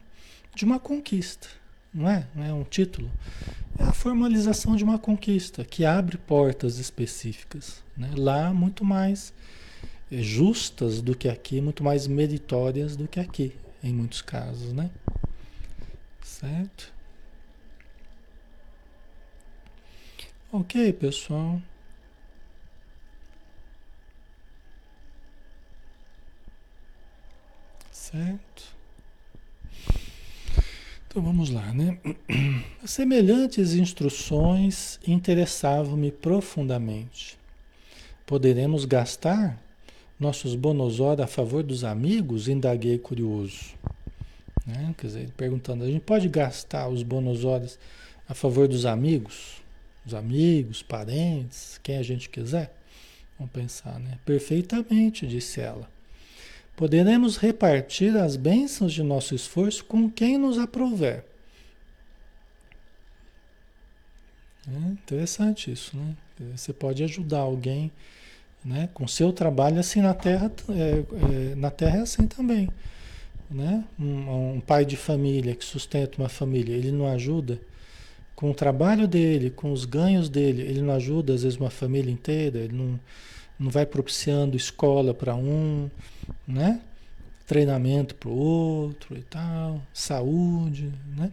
[0.55, 1.47] de uma conquista,
[1.93, 2.27] não é?
[2.35, 3.09] Não é um título
[3.77, 7.83] é a formalização de uma conquista que abre portas específicas.
[7.97, 8.11] Né?
[8.15, 9.33] Lá, muito mais
[10.11, 14.73] é, justas do que aqui, muito mais meritórias do que aqui, em muitos casos.
[14.73, 14.89] Né?
[16.21, 16.93] Certo?
[20.51, 21.59] Ok, pessoal.
[27.91, 28.72] Certo?
[31.13, 31.99] Então vamos lá, né?
[32.83, 37.37] Semelhantes instruções interessavam-me profundamente.
[38.25, 39.61] Poderemos gastar
[40.19, 42.47] nossos bonosora a favor dos amigos?
[42.47, 43.75] Indaguei curioso.
[44.65, 44.95] Né?
[44.97, 47.77] Quer dizer, perguntando, a gente pode gastar os bonosoras
[48.27, 49.61] a favor dos amigos?
[50.07, 52.75] Os amigos, parentes, quem a gente quiser?
[53.37, 54.17] Vamos pensar, né?
[54.25, 55.92] Perfeitamente, disse ela.
[56.75, 61.23] Poderemos repartir as bênçãos de nosso esforço com quem nos aprouver.
[64.67, 66.15] É interessante isso, né?
[66.55, 67.91] Você pode ajudar alguém,
[68.63, 68.89] né?
[68.93, 72.69] Com seu trabalho assim na Terra, é, é, na Terra é assim também,
[73.51, 73.83] né?
[73.99, 77.59] Um, um, pai de família que sustenta uma família, ele não ajuda
[78.35, 82.11] com o trabalho dele, com os ganhos dele, ele não ajuda às vezes uma família
[82.11, 82.99] inteira, ele não
[83.63, 85.89] não vai propiciando escola para um,
[86.45, 86.81] né?
[87.47, 91.31] Treinamento para o outro e tal, saúde, né?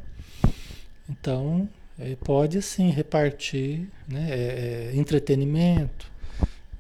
[1.09, 1.69] Então,
[1.99, 6.09] é, pode sim repartir né, é, é, entretenimento,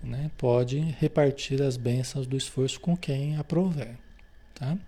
[0.03, 3.97] né, pode repartir as bênçãos do esforço com quem aprover.
[4.55, 4.79] Tá?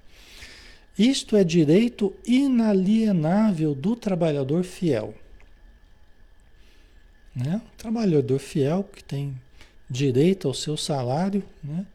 [0.97, 5.13] Isto é direito inalienável do trabalhador fiel.
[7.35, 7.61] Né?
[7.67, 9.35] O trabalhador fiel que tem
[9.93, 11.87] direito ao seu salário, né?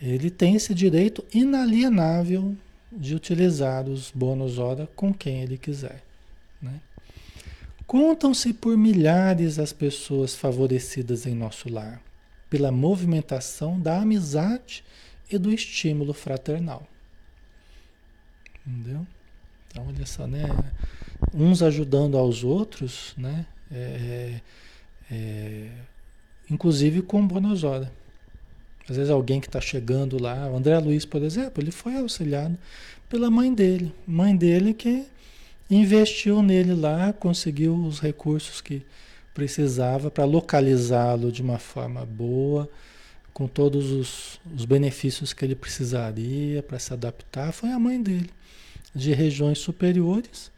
[0.00, 2.56] ele tem esse direito inalienável
[2.90, 6.02] de utilizar os bônus hora com quem ele quiser.
[6.60, 6.80] Né?
[7.86, 12.02] Contam-se por milhares as pessoas favorecidas em nosso lar,
[12.50, 14.84] pela movimentação da amizade
[15.30, 16.86] e do estímulo fraternal.
[18.66, 19.06] Entendeu?
[19.68, 20.44] Então, olha só, né?
[21.32, 23.46] Uns ajudando aos outros, né?
[23.70, 24.40] É,
[25.10, 25.70] é, é
[26.52, 27.90] inclusive com Bonosora.
[28.88, 32.58] Às vezes alguém que está chegando lá, o André Luiz, por exemplo, ele foi auxiliado
[33.08, 33.94] pela mãe dele.
[34.06, 35.06] Mãe dele que
[35.70, 38.82] investiu nele lá, conseguiu os recursos que
[39.32, 42.68] precisava para localizá-lo de uma forma boa,
[43.32, 47.50] com todos os, os benefícios que ele precisaria para se adaptar.
[47.52, 48.28] Foi a mãe dele,
[48.94, 50.50] de regiões superiores,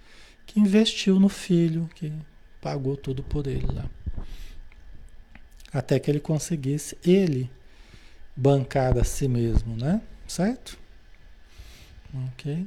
[0.44, 2.12] que investiu no filho, que
[2.60, 3.88] pagou tudo por ele lá.
[5.74, 7.50] Até que ele conseguisse ele
[8.36, 10.00] bancar a si mesmo, né?
[10.24, 10.78] Certo?
[12.28, 12.64] Ok.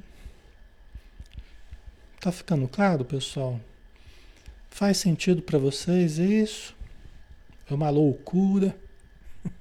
[2.19, 3.61] Tá ficando claro, pessoal?
[4.69, 6.75] Faz sentido para vocês isso?
[7.69, 8.77] É uma loucura?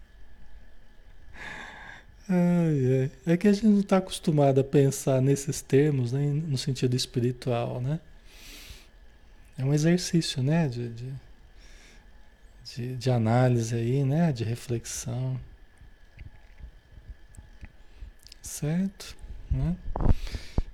[2.28, 3.34] Ai, ai.
[3.34, 7.80] É que a gente não está acostumado a pensar nesses termos né, no sentido espiritual,
[7.80, 8.00] né?
[9.56, 10.66] É um exercício, né?
[10.66, 11.12] De, de,
[12.74, 14.32] de, de análise aí, né?
[14.32, 15.38] De reflexão.
[18.42, 19.16] Certo?
[19.50, 19.76] Né?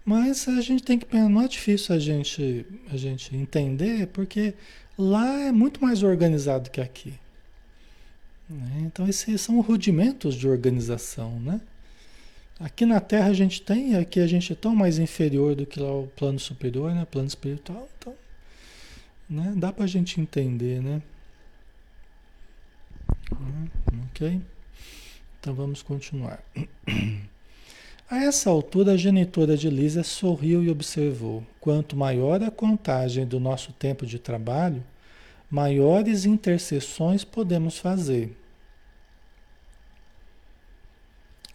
[0.04, 4.54] Mas a gente tem que pensar, não é difícil a gente, a gente entender, porque
[4.98, 7.14] lá é muito mais organizado que aqui.
[8.48, 8.82] Né?
[8.82, 11.60] Então, esses são rudimentos de organização, né?
[12.58, 15.80] Aqui na Terra a gente tem, aqui a gente é tão mais inferior do que
[15.80, 17.04] lá o plano superior, né?
[17.10, 18.14] Plano espiritual, então,
[19.28, 19.52] né?
[19.56, 21.02] Dá pra gente entender, né?
[24.10, 24.40] Ok?
[25.40, 26.42] Então vamos continuar.
[28.08, 33.40] A essa altura, a genitora de Lísia sorriu e observou: quanto maior a contagem do
[33.40, 34.84] nosso tempo de trabalho,
[35.50, 38.36] maiores intercessões podemos fazer.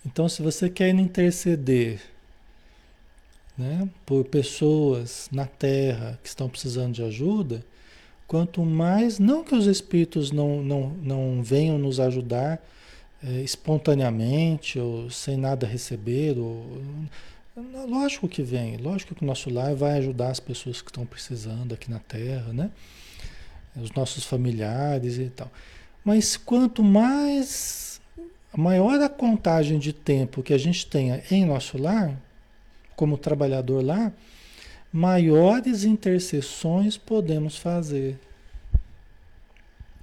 [0.06, 2.00] Então, se você quer interceder
[3.58, 7.64] né, por pessoas na Terra que estão precisando de ajuda,
[8.28, 12.62] quanto mais, não que os espíritos não, não, não venham nos ajudar
[13.24, 16.38] é, espontaneamente ou sem nada receber.
[16.38, 16.82] Ou,
[17.88, 21.74] lógico que vem, lógico que o nosso lar vai ajudar as pessoas que estão precisando
[21.74, 22.70] aqui na Terra, né?
[23.76, 25.50] Os nossos familiares e tal.
[26.04, 28.02] Mas quanto mais,
[28.56, 32.20] maior a contagem de tempo que a gente tenha em nosso lar,
[32.96, 34.12] como trabalhador lá,
[34.92, 38.20] maiores intercessões podemos fazer.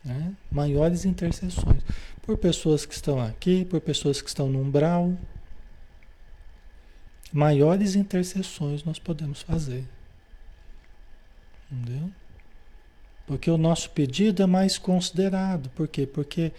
[0.05, 0.33] Né?
[0.51, 1.83] Maiores intercessões
[2.23, 5.13] por pessoas que estão aqui, por pessoas que estão no umbral.
[7.33, 9.85] Maiores intercessões nós podemos fazer.
[11.71, 12.11] Entendeu?
[13.27, 15.71] Porque o nosso pedido é mais considerado.
[15.71, 16.07] Por quê?
[16.07, 16.53] Porque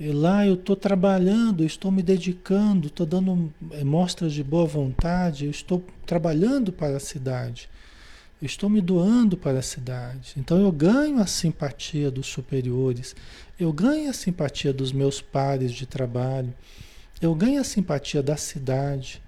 [0.00, 5.84] lá eu estou trabalhando, estou me dedicando, estou dando eh, mostras de boa vontade, estou
[6.06, 7.68] trabalhando para a cidade.
[8.40, 10.34] estou me doando para a cidade.
[10.36, 13.14] Então eu ganho a simpatia dos superiores,
[13.60, 16.52] eu ganho a simpatia dos meus pares de trabalho,
[17.20, 19.22] eu ganho a simpatia da cidade,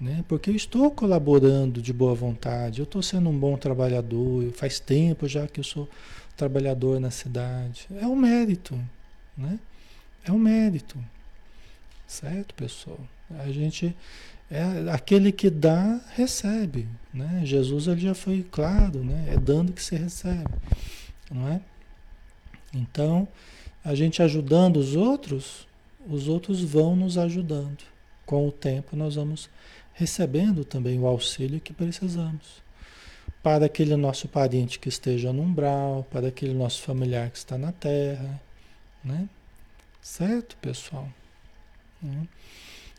[0.00, 0.24] né?
[0.26, 5.28] porque eu estou colaborando de boa vontade, eu estou sendo um bom trabalhador, faz tempo
[5.28, 5.88] já que eu sou
[6.36, 7.86] trabalhador na cidade.
[8.00, 8.74] É um mérito,
[9.38, 9.60] né?
[10.26, 10.98] É um mérito,
[12.06, 12.98] certo, pessoal?
[13.38, 13.94] A gente
[14.50, 17.42] é aquele que dá recebe, né?
[17.44, 19.26] Jesus ele já foi claro, né?
[19.28, 20.50] É dando que se recebe,
[21.30, 21.60] não é?
[22.72, 23.28] Então,
[23.84, 25.68] a gente ajudando os outros,
[26.06, 27.84] os outros vão nos ajudando.
[28.24, 29.50] Com o tempo, nós vamos
[29.92, 32.62] recebendo também o auxílio que precisamos.
[33.42, 37.72] Para aquele nosso parente que esteja no umbral, para aquele nosso familiar que está na
[37.72, 38.40] terra,
[39.04, 39.28] né?
[40.04, 41.08] Certo, pessoal?
[42.02, 42.28] Né?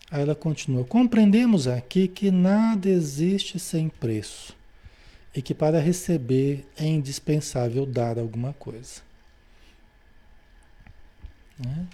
[0.10, 4.56] Aí ela continua: compreendemos aqui que nada existe sem preço
[5.36, 9.02] e que para receber é indispensável dar alguma coisa.
[11.60, 11.86] Né?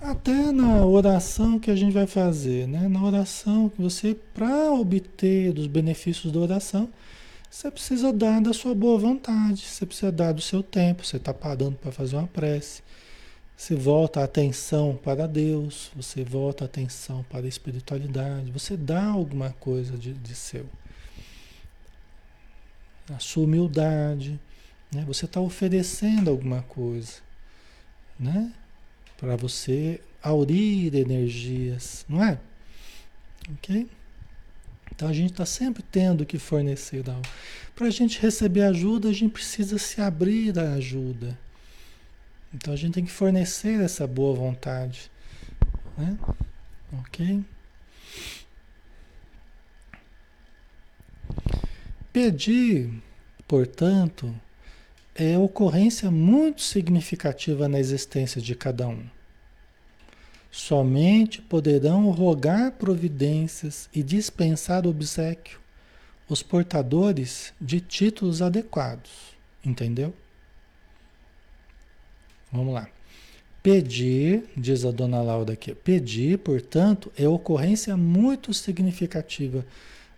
[0.00, 2.86] Até na oração que a gente vai fazer, né?
[2.86, 6.88] na oração que você, para obter dos benefícios da oração,
[7.50, 11.32] Você precisa dar da sua boa vontade, você precisa dar do seu tempo, você está
[11.32, 12.82] parando para fazer uma prece.
[13.58, 19.04] Você volta a atenção para Deus, você volta a atenção para a espiritualidade, você dá
[19.06, 20.64] alguma coisa de, de seu.
[23.12, 24.38] A sua humildade,
[24.94, 25.02] né?
[25.04, 27.14] você está oferecendo alguma coisa,
[28.18, 28.52] né?
[29.16, 32.38] Para você aurir energias, não é?
[33.54, 33.88] Ok?
[34.94, 37.28] Então a gente está sempre tendo que fornecer algo.
[37.74, 41.36] Para a gente receber ajuda, a gente precisa se abrir à ajuda.
[42.52, 45.10] Então a gente tem que fornecer essa boa vontade.
[45.96, 46.18] Né?
[47.00, 47.44] Ok?
[52.12, 52.90] Pedir,
[53.46, 54.34] portanto,
[55.14, 59.04] é ocorrência muito significativa na existência de cada um.
[60.50, 65.60] Somente poderão rogar providências e dispensar obsequio
[66.28, 69.36] os portadores de títulos adequados.
[69.64, 70.14] Entendeu?
[72.52, 72.88] Vamos lá.
[73.62, 79.66] Pedir, diz a dona Laura aqui, pedir, portanto, é ocorrência muito significativa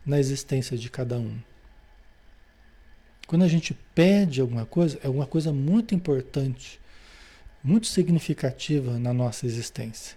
[0.04, 1.38] na existência de cada um.
[3.26, 6.80] Quando a gente pede alguma coisa, é alguma coisa muito importante,
[7.62, 10.16] muito significativa na nossa existência.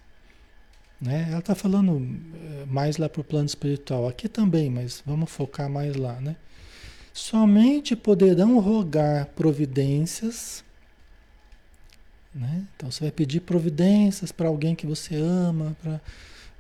[0.99, 1.28] Né?
[1.30, 5.70] Ela está falando eh, mais lá para o plano espiritual, aqui também, mas vamos focar
[5.70, 6.20] mais lá.
[6.22, 6.36] Né?
[7.14, 10.64] Somente poderão rogar providências.
[12.34, 12.65] Né?
[12.75, 16.01] Então você vai pedir providências para alguém que você ama, pra,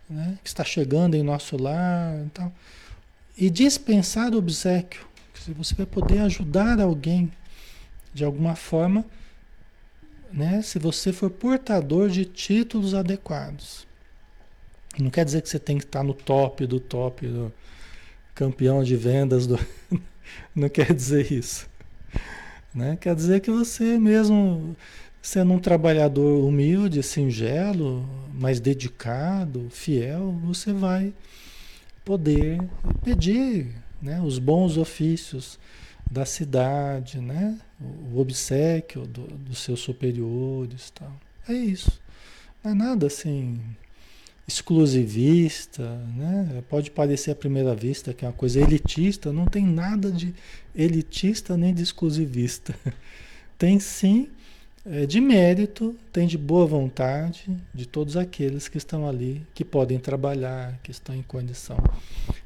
[0.09, 0.37] né?
[0.43, 2.15] que está chegando em nosso lar.
[2.25, 2.51] Então,
[3.37, 5.05] e dispensar o obsequio.
[5.57, 7.31] Você vai poder ajudar alguém
[8.13, 9.03] de alguma forma,
[10.31, 10.61] né?
[10.61, 13.85] se você for portador de títulos adequados.
[14.99, 17.51] Não quer dizer que você tem que estar no top do top, do
[18.35, 19.47] campeão de vendas.
[19.47, 19.59] Do...
[20.55, 21.67] Não quer dizer isso.
[22.73, 22.97] Né?
[22.99, 24.75] Quer dizer que você mesmo,
[25.23, 31.13] sendo um trabalhador humilde, singelo, mais dedicado, fiel, você vai
[32.03, 32.61] poder
[33.05, 34.21] pedir né?
[34.21, 35.57] os bons ofícios
[36.11, 37.57] da cidade, né?
[38.11, 40.91] o obsequio do, dos seus superiores.
[40.91, 41.11] Tal.
[41.47, 42.01] É isso.
[42.61, 43.61] Não é nada assim
[44.45, 46.61] exclusivista, né?
[46.69, 50.35] Pode parecer à primeira vista que é uma coisa elitista, não tem nada de
[50.75, 52.75] elitista nem de exclusivista.
[53.57, 54.27] Tem sim
[54.85, 59.97] é, de mérito, tem de boa vontade de todos aqueles que estão ali, que podem
[59.97, 61.77] trabalhar, que estão em condição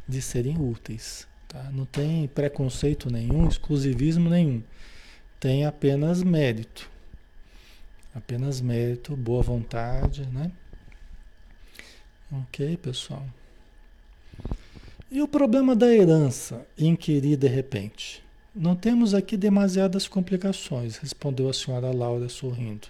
[0.07, 1.27] de serem úteis.
[1.47, 1.71] Tá?
[1.71, 4.61] Não tem preconceito nenhum, exclusivismo nenhum.
[5.39, 6.89] Tem apenas mérito.
[8.13, 10.51] Apenas mérito, boa vontade, né?
[12.31, 13.25] Ok, pessoal?
[15.09, 18.26] E o problema da herança inquirir de repente?
[18.57, 22.87] Não temos aqui demasiadas complicações, respondeu a senhora Laura sorrindo.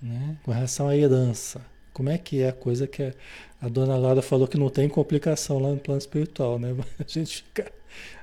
[0.00, 0.36] Né?
[0.44, 1.60] Com relação à herança,
[1.92, 3.12] como é que é a coisa que
[3.60, 6.76] a dona Laura falou que não tem complicação lá no plano espiritual, né?
[7.00, 7.72] A gente fica,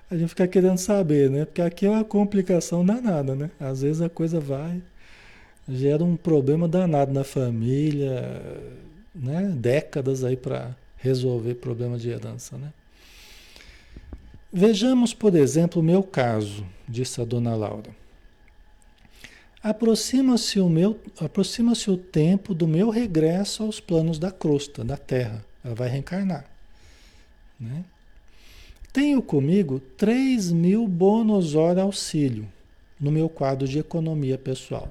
[0.10, 1.44] a gente fica querendo saber, né?
[1.44, 3.52] Porque aqui é uma complicação danada, né?
[3.60, 4.82] Às vezes a coisa vai,
[5.68, 8.42] gera um problema danado na família,
[9.14, 12.72] né, décadas aí para resolver problema de herança, né?
[14.56, 17.90] Vejamos, por exemplo, o meu caso, disse a dona Laura.
[19.64, 25.44] Aproxima-se o meu, aproxima-se o tempo do meu regresso aos planos da crosta, da terra.
[25.64, 26.46] Ela vai reencarnar,
[27.60, 27.84] né?
[28.92, 32.48] Tenho comigo 3 mil bônus hora auxílio
[33.00, 34.88] no meu quadro de economia pessoal.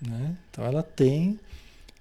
[0.00, 0.36] Né?
[0.50, 1.38] Então ela tem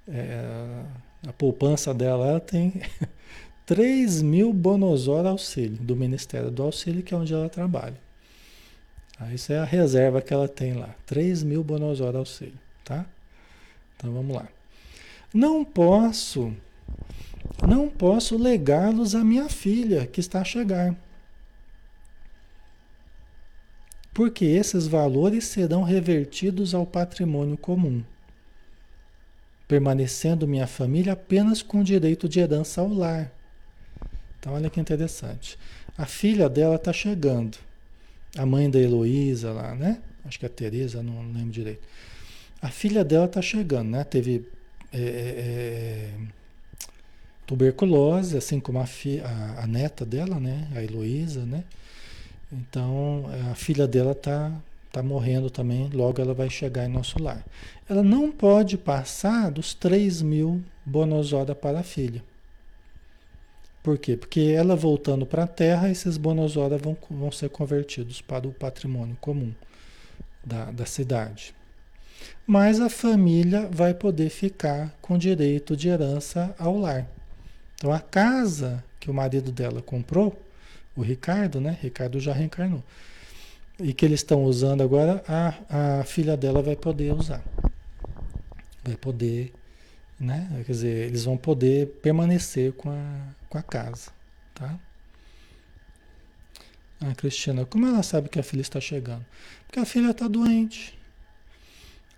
[0.08, 0.84] é,
[1.28, 2.82] a poupança dela ela tem
[3.66, 7.98] 3 mil bonosor auxílio do Ministério do Auxílio, que é onde ela trabalha.
[9.20, 10.94] Ah, isso é a reserva que ela tem lá.
[11.06, 13.06] 3 mil bonosor auxílio, tá?
[13.96, 14.48] Então vamos lá.
[15.34, 16.54] Não posso,
[17.68, 20.96] não posso legá-los à minha filha que está a chegar.
[24.14, 28.04] Porque esses valores serão revertidos ao patrimônio comum
[29.68, 33.32] permanecendo minha família apenas com direito de herança ao lar.
[34.46, 35.58] Então, olha que interessante.
[35.98, 37.58] A filha dela está chegando.
[38.38, 40.00] A mãe da Heloísa lá, né?
[40.24, 41.82] Acho que é a Tereza, não lembro direito.
[42.62, 44.04] A filha dela está chegando, né?
[44.04, 44.48] Teve
[44.94, 46.10] é, é, é,
[47.48, 50.68] tuberculose, assim como a, fi, a, a, neta dela, né?
[50.76, 51.64] A Heloísa, né?
[52.54, 54.52] Então, a filha dela está
[54.88, 57.44] está morrendo também, logo ela vai chegar em nosso lar.
[57.90, 62.24] Ela não pode passar dos 3 mil bonosoda para a filha.
[63.86, 64.18] Por quê?
[64.18, 69.16] Porque ela voltando para a Terra, esses bonosora vão, vão ser convertidos para o patrimônio
[69.22, 69.54] comum
[70.44, 71.54] da, da cidade.
[72.48, 77.08] Mas a família vai poder ficar com direito de herança ao lar.
[77.76, 80.36] Então a casa que o marido dela comprou,
[80.96, 81.78] o Ricardo, né?
[81.80, 82.84] Ricardo já reencarnou.
[83.80, 87.44] E que eles estão usando agora, a, a filha dela vai poder usar.
[88.84, 89.54] Vai poder,
[90.20, 90.50] né?
[90.66, 94.12] Quer dizer, eles vão poder permanecer com a, com a casa,
[94.54, 94.80] tá?
[97.02, 99.26] Ah, Cristina, como ela sabe que a filha está chegando?
[99.68, 100.98] Porque a filha está doente.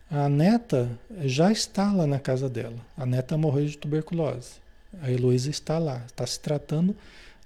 [0.10, 2.78] A neta já está lá na casa dela.
[2.96, 4.54] A neta morreu de tuberculose.
[5.02, 6.96] A Heloísa está lá, está se tratando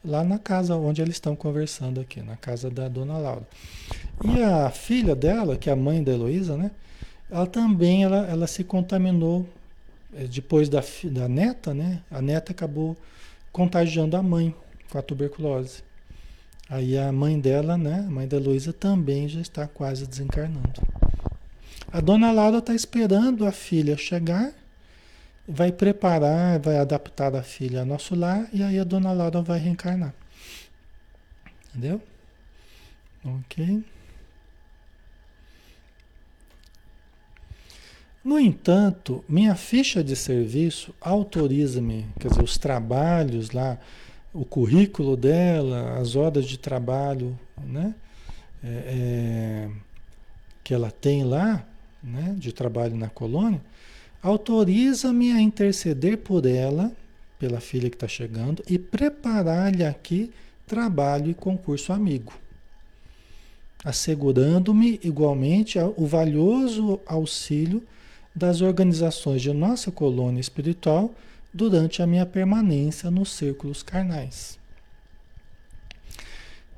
[0.04, 3.48] lá na casa onde eles estão conversando aqui, na casa da dona Laura.
[4.24, 6.72] E a filha dela, que é a mãe da Heloísa, né?
[7.30, 9.48] Ela também ela, ela se contaminou
[10.30, 12.02] depois da, da neta, né?
[12.10, 12.98] A neta acabou
[13.52, 14.54] contagiando a mãe
[14.90, 15.84] com a tuberculose.
[16.70, 18.06] Aí a mãe dela, né?
[18.08, 20.82] A mãe da Heloísa também já está quase desencarnando.
[21.92, 24.54] A dona Laura está esperando a filha chegar,
[25.46, 29.60] vai preparar, vai adaptar a filha ao nosso lar e aí a dona Laura vai
[29.60, 30.14] reencarnar.
[31.70, 32.02] Entendeu?
[33.26, 33.84] Ok.
[38.24, 43.80] No entanto, minha ficha de serviço autoriza-me, quer dizer, os trabalhos lá,
[44.32, 47.96] o currículo dela, as horas de trabalho, né?
[48.64, 49.70] É, é,
[50.64, 51.66] que ela tem lá,
[52.04, 53.60] né, de trabalho na colônia,
[54.22, 56.92] autoriza-me a interceder por ela,
[57.40, 60.32] pela filha que está chegando, e preparar-lhe aqui
[60.68, 62.34] trabalho e concurso amigo,
[63.84, 67.84] assegurando-me igualmente o valioso auxílio
[68.34, 71.14] das organizações de nossa colônia espiritual
[71.54, 74.58] durante a minha permanência nos círculos carnais.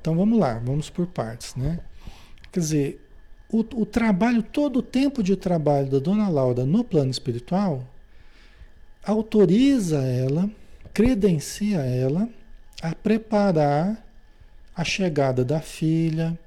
[0.00, 1.80] Então vamos lá, vamos por partes, né?
[2.52, 3.08] Quer dizer,
[3.50, 7.84] o, o trabalho, todo o tempo de trabalho da dona Laura no plano espiritual
[9.04, 10.50] autoriza ela,
[10.92, 12.28] credencia ela
[12.82, 14.04] a preparar
[14.74, 16.38] a chegada da filha,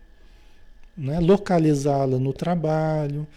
[0.98, 3.28] né, localizá-la no trabalho,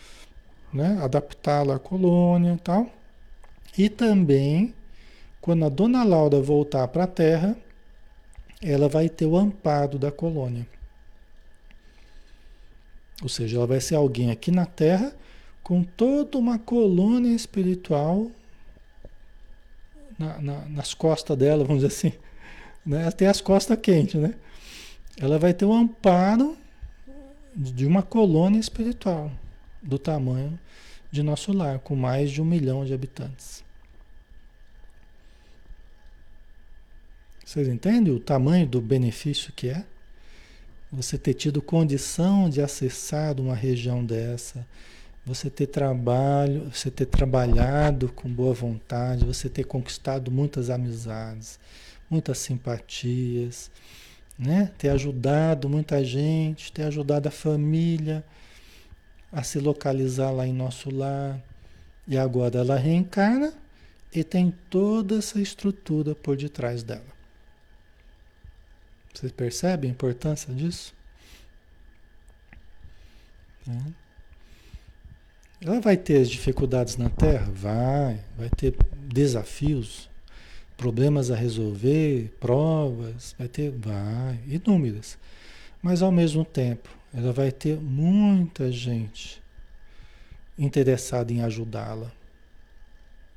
[0.72, 2.90] né, adaptá-la à colônia e tal.
[3.76, 4.74] E também,
[5.40, 7.56] quando a dona Laura voltar para a Terra,
[8.62, 10.66] ela vai ter o amparo da colônia.
[13.22, 15.14] Ou seja, ela vai ser alguém aqui na Terra
[15.62, 18.30] com toda uma colônia espiritual
[20.18, 22.18] na, na, nas costas dela, vamos dizer assim.
[22.84, 23.10] Né?
[23.10, 24.34] Tem as costas quentes, né?
[25.18, 26.56] Ela vai ter o amparo
[27.54, 29.30] de uma colônia espiritual
[29.82, 30.58] do tamanho
[31.10, 33.64] de nosso lar, com mais de um milhão de habitantes.
[37.44, 39.84] Vocês entendem o tamanho do benefício que é?
[40.92, 44.64] Você ter tido condição de acessar uma região dessa,
[45.26, 51.58] você ter trabalho, você ter trabalhado com boa vontade, você ter conquistado muitas amizades,
[52.08, 53.70] muitas simpatias,
[54.38, 54.70] né?
[54.78, 58.24] Ter ajudado muita gente, ter ajudado a família
[59.32, 61.40] a se localizar lá em nosso lar.
[62.06, 63.52] E agora ela reencarna
[64.12, 67.04] e tem toda essa estrutura por detrás dela.
[69.14, 70.94] Vocês percebem a importância disso?
[73.68, 74.00] É.
[75.62, 77.50] Ela vai ter dificuldades na Terra?
[77.52, 78.20] Vai.
[78.36, 78.74] Vai ter
[79.12, 80.08] desafios,
[80.76, 85.18] problemas a resolver, provas, vai ter, vai, inúmeras.
[85.82, 89.42] Mas ao mesmo tempo, ela vai ter muita gente
[90.58, 92.12] interessada em ajudá-la,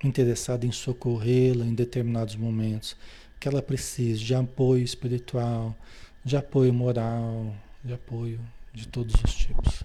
[0.04, 2.96] interessada em socorrê-la em determinados momentos
[3.40, 5.76] que ela precise de apoio espiritual,
[6.24, 7.54] de apoio moral,
[7.84, 8.40] de apoio
[8.74, 9.84] de todos os tipos.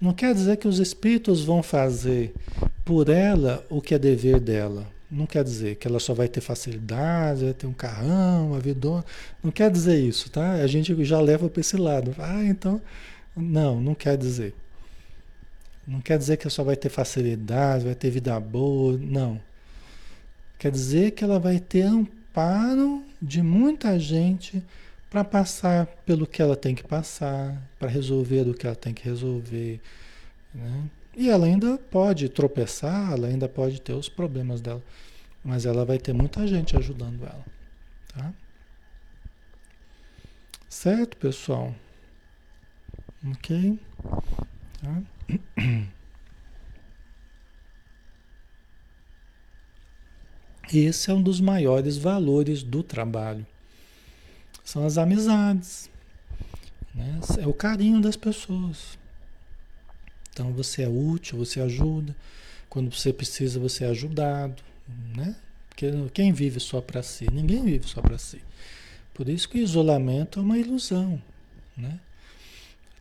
[0.00, 2.32] Não quer dizer que os espíritos vão fazer
[2.84, 4.86] por ela o que é dever dela.
[5.10, 9.04] Não quer dizer que ela só vai ter facilidade, vai ter um carrão, uma vidona.
[9.42, 10.52] Não quer dizer isso, tá?
[10.52, 12.14] A gente já leva para esse lado.
[12.18, 12.80] Ah, então.
[13.34, 14.54] Não, não quer dizer.
[15.86, 18.98] Não quer dizer que ela só vai ter facilidade, vai ter vida boa.
[18.98, 19.40] Não.
[20.58, 24.62] Quer dizer que ela vai ter amparo de muita gente
[25.08, 29.04] para passar pelo que ela tem que passar, para resolver o que ela tem que
[29.04, 29.80] resolver.
[30.54, 30.84] Né?
[31.18, 34.80] E ela ainda pode tropeçar, ela ainda pode ter os problemas dela,
[35.42, 37.44] mas ela vai ter muita gente ajudando ela.
[38.14, 38.32] Tá?
[40.68, 41.74] Certo, pessoal?
[43.32, 43.80] Ok?
[44.80, 45.02] Tá?
[50.72, 53.44] Esse é um dos maiores valores do trabalho.
[54.62, 55.90] São as amizades,
[56.94, 57.18] né?
[57.40, 58.97] é o carinho das pessoas.
[60.38, 62.14] Então você é útil, você ajuda.
[62.68, 64.62] Quando você precisa, você é ajudado,
[65.16, 65.34] né?
[65.68, 67.26] Porque quem vive só para si?
[67.32, 68.40] Ninguém vive só para si.
[69.12, 71.20] Por isso que o isolamento é uma ilusão,
[71.76, 71.98] né?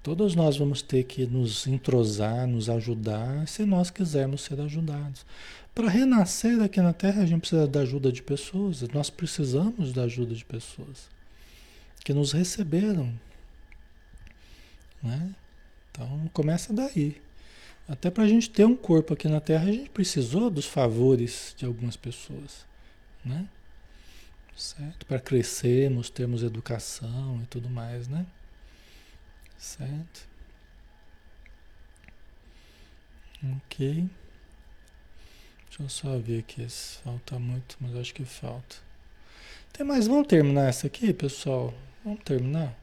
[0.02, 5.24] Todos nós vamos ter que nos entrosar, nos ajudar, se nós quisermos ser ajudados.
[5.76, 10.04] Para renascer aqui na Terra, a gente precisa da ajuda de pessoas, nós precisamos da
[10.04, 11.08] ajuda de pessoas
[12.04, 13.14] que nos receberam.
[15.04, 15.36] Né?
[15.92, 17.27] Então, começa daí.
[17.88, 21.56] Até para a gente ter um corpo aqui na Terra, a gente precisou dos favores
[21.58, 22.66] de algumas pessoas.
[23.24, 23.48] Né?
[24.56, 25.06] Certo?
[25.06, 28.26] Para crescermos, termos educação e tudo mais, né?
[29.58, 30.28] Certo?
[33.58, 34.10] Ok.
[35.68, 36.68] Deixa eu só ver aqui
[37.04, 38.78] falta muito, mas acho que falta.
[39.72, 40.08] Tem mais?
[40.08, 41.74] Vamos terminar essa aqui, pessoal?
[42.04, 42.76] Vamos terminar?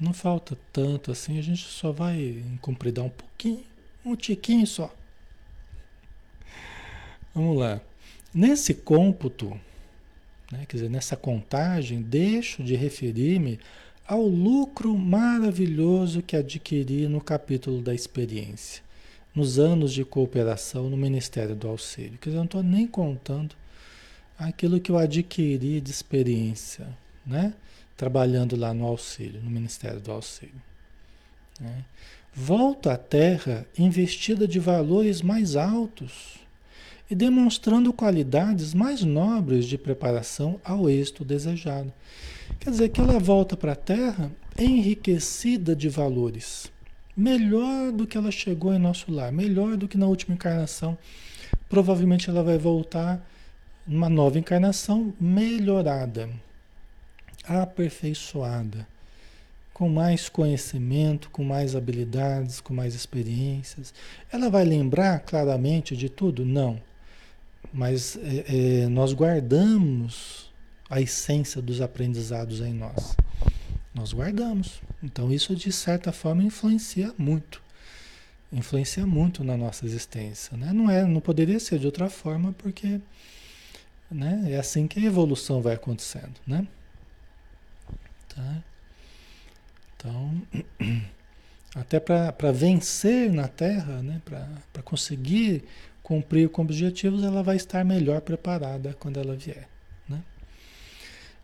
[0.00, 3.64] Não falta tanto assim, a gente só vai compridar um pouquinho,
[4.04, 4.94] um tiquinho só.
[7.34, 7.80] Vamos lá.
[8.32, 9.58] Nesse cômputo,
[10.52, 13.58] né, quer dizer, nessa contagem, deixo de referir-me
[14.06, 18.82] ao lucro maravilhoso que adquiri no capítulo da experiência,
[19.34, 22.18] nos anos de cooperação no Ministério do Auxílio.
[22.18, 23.54] Quer dizer, eu não estou nem contando
[24.38, 26.86] aquilo que eu adquiri de experiência,
[27.26, 27.52] né?
[27.98, 30.62] Trabalhando lá no auxílio, no Ministério do Auxílio.
[31.60, 31.84] Né?
[32.32, 36.38] Volto à Terra investida de valores mais altos
[37.10, 41.92] e demonstrando qualidades mais nobres de preparação ao êxito desejado.
[42.60, 46.70] Quer dizer que ela volta para a Terra enriquecida de valores,
[47.16, 50.96] melhor do que ela chegou em nosso lar, melhor do que na última encarnação.
[51.68, 53.20] Provavelmente ela vai voltar
[53.84, 56.30] numa nova encarnação melhorada,
[57.48, 58.86] aperfeiçoada,
[59.72, 63.94] com mais conhecimento, com mais habilidades, com mais experiências.
[64.30, 66.44] Ela vai lembrar claramente de tudo?
[66.44, 66.80] Não.
[67.72, 70.50] Mas é, é, nós guardamos
[70.90, 73.16] a essência dos aprendizados em nós.
[73.94, 74.80] Nós guardamos.
[75.02, 77.62] Então isso de certa forma influencia muito.
[78.52, 80.56] Influencia muito na nossa existência.
[80.56, 80.72] Né?
[80.72, 83.00] Não, é, não poderia ser de outra forma, porque
[84.10, 86.34] né, é assim que a evolução vai acontecendo.
[86.46, 86.66] Né?
[88.38, 88.62] Tá?
[89.96, 90.42] Então,
[91.74, 95.64] até para vencer na Terra, né, para conseguir
[96.02, 99.68] cumprir com objetivos, ela vai estar melhor preparada quando ela vier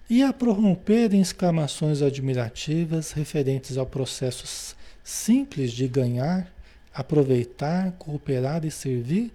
[0.09, 6.53] e a prorromper em exclamações admirativas referentes ao processo simples de ganhar,
[6.93, 9.33] aproveitar, cooperar e servir,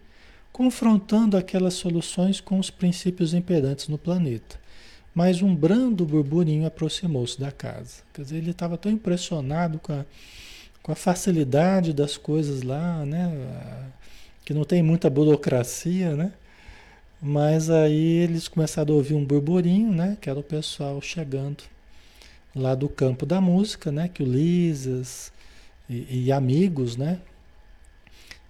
[0.51, 4.60] confrontando aquelas soluções com os princípios imperantes no planeta.
[5.14, 8.03] Mas um brando burburinho aproximou-se da casa.
[8.14, 10.05] Quer dizer, ele estava tão impressionado com a,
[10.84, 13.32] com a facilidade das coisas lá, né?
[14.45, 16.34] Que não tem muita burocracia, né?
[17.22, 20.18] Mas aí eles começaram a ouvir um burburinho, né?
[20.22, 21.64] Que era o pessoal chegando
[22.55, 24.07] lá do campo da música, né?
[24.07, 25.34] Que o Lisas
[25.89, 27.20] e, e amigos, né?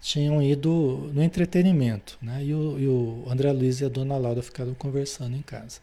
[0.02, 2.44] Tinham ido no entretenimento, né?
[2.44, 5.80] E o, e o André Luiz e a Dona Laura ficaram conversando em casa.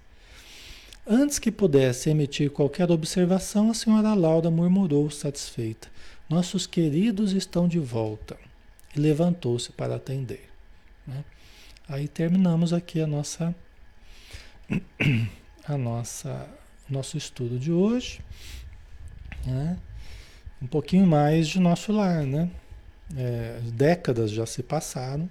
[1.09, 5.87] Antes que pudesse emitir qualquer observação, a senhora Laura murmurou satisfeita:
[6.29, 8.37] Nossos queridos estão de volta.
[8.95, 10.49] E levantou-se para atender.
[11.07, 11.25] Né?
[11.89, 13.55] Aí terminamos aqui a nossa
[15.65, 16.49] a nossa
[16.91, 18.21] nosso estudo de hoje,
[19.45, 19.79] né?
[20.61, 22.51] Um pouquinho mais de nosso lar, né?
[23.17, 25.29] É, décadas já se passaram,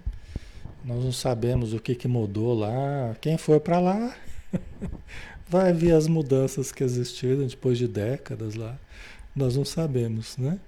[0.85, 3.13] nós não sabemos o que, que mudou lá.
[3.19, 4.15] Quem for para lá
[5.47, 8.77] vai ver as mudanças que existiram depois de décadas lá.
[9.35, 10.59] Nós não sabemos, né?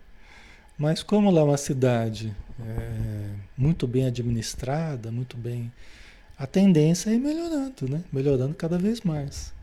[0.77, 5.71] Mas como lá é uma cidade é, muito bem administrada, muito bem,
[6.37, 8.03] a tendência é ir melhorando, né?
[8.11, 9.53] Melhorando cada vez mais,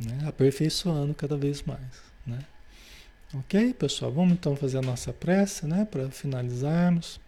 [0.00, 0.18] né?
[0.26, 2.40] Aperfeiçoando cada vez mais, né?
[3.34, 4.12] Ok, pessoal?
[4.12, 5.86] Vamos então fazer a nossa prece, né?
[5.90, 7.20] Para finalizarmos.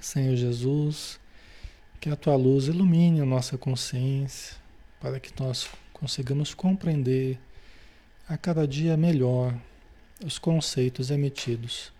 [0.00, 1.18] Senhor Jesus,
[2.00, 4.56] que a tua luz ilumine a nossa consciência,
[5.00, 7.38] para que nós consigamos compreender
[8.28, 9.54] a cada dia melhor
[10.24, 11.92] os conceitos emitidos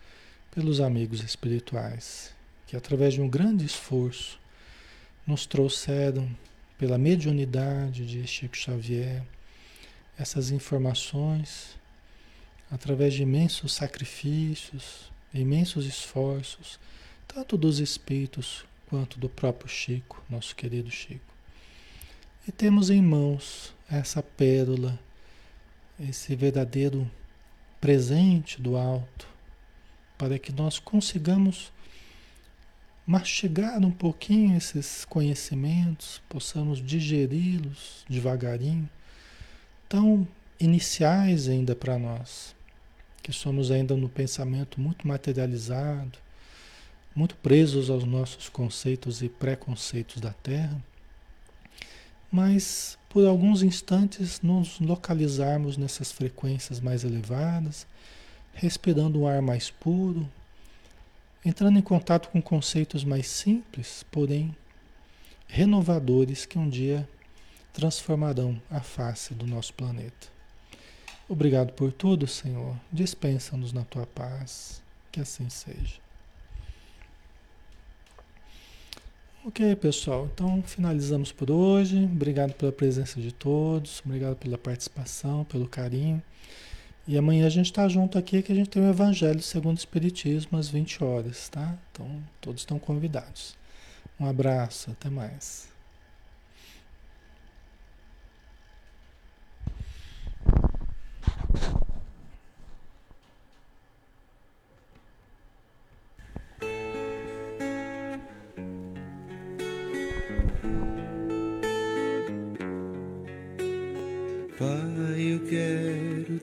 [0.51, 2.34] pelos amigos espirituais,
[2.66, 4.38] que através de um grande esforço
[5.26, 6.28] nos trouxeram
[6.76, 9.22] pela mediunidade de Chico Xavier
[10.18, 11.76] essas informações
[12.70, 16.78] através de imensos sacrifícios, imensos esforços,
[17.26, 21.28] tanto dos espíritos quanto do próprio Chico, nosso querido Chico.
[22.49, 24.99] E temos em mãos essa pérola,
[26.01, 27.09] esse verdadeiro
[27.78, 29.28] presente do alto,
[30.16, 31.70] para que nós consigamos
[33.07, 38.88] mastigar um pouquinho esses conhecimentos, possamos digeri-los devagarinho,
[39.86, 40.26] tão
[40.59, 42.57] iniciais ainda para nós,
[43.22, 46.18] que somos ainda no pensamento muito materializado,
[47.14, 50.82] muito presos aos nossos conceitos e preconceitos da Terra,
[52.31, 57.87] mas por alguns instantes nos localizarmos nessas frequências mais elevadas,
[58.53, 60.29] respirando um ar mais puro,
[61.45, 64.55] entrando em contato com conceitos mais simples, porém
[65.47, 67.09] renovadores que um dia
[67.72, 70.29] transformarão a face do nosso planeta.
[71.29, 72.74] Obrigado por tudo, Senhor.
[72.91, 74.83] Dispensa-nos na tua paz.
[75.12, 76.07] Que assim seja.
[79.49, 80.28] Ok, pessoal.
[80.34, 82.05] Então finalizamos por hoje.
[82.05, 84.03] Obrigado pela presença de todos.
[84.05, 86.22] Obrigado pela participação, pelo carinho.
[87.07, 89.78] E amanhã a gente está junto aqui que a gente tem o Evangelho segundo o
[89.78, 91.78] Espiritismo às 20 horas, tá?
[91.90, 92.07] Então
[92.42, 93.57] todos estão convidados.
[94.20, 95.68] Um abraço, até mais.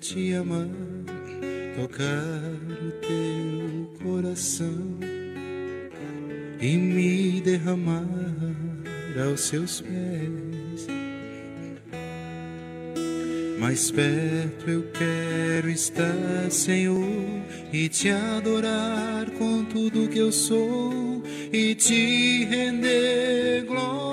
[0.08, 0.68] Te amar,
[1.76, 2.22] tocar
[2.86, 5.00] o teu coração
[6.62, 8.06] e me derramar
[9.28, 10.88] aos seus pés.
[13.58, 17.42] Mais perto eu quero estar, Senhor,
[17.74, 24.06] e te adorar com tudo que eu sou e te render glória.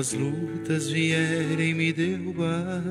[0.00, 2.82] As lutas vierem me derrubar,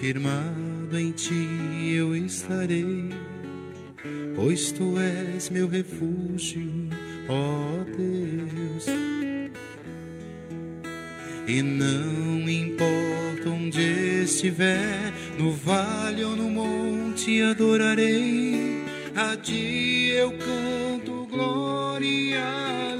[0.00, 3.10] firmado em ti eu estarei,
[4.36, 6.88] pois tu és meu refúgio,
[7.28, 8.86] ó Deus.
[11.48, 18.84] E não importa onde estiver, no vale ou no monte adorarei,
[19.16, 22.99] a ti eu canto glória.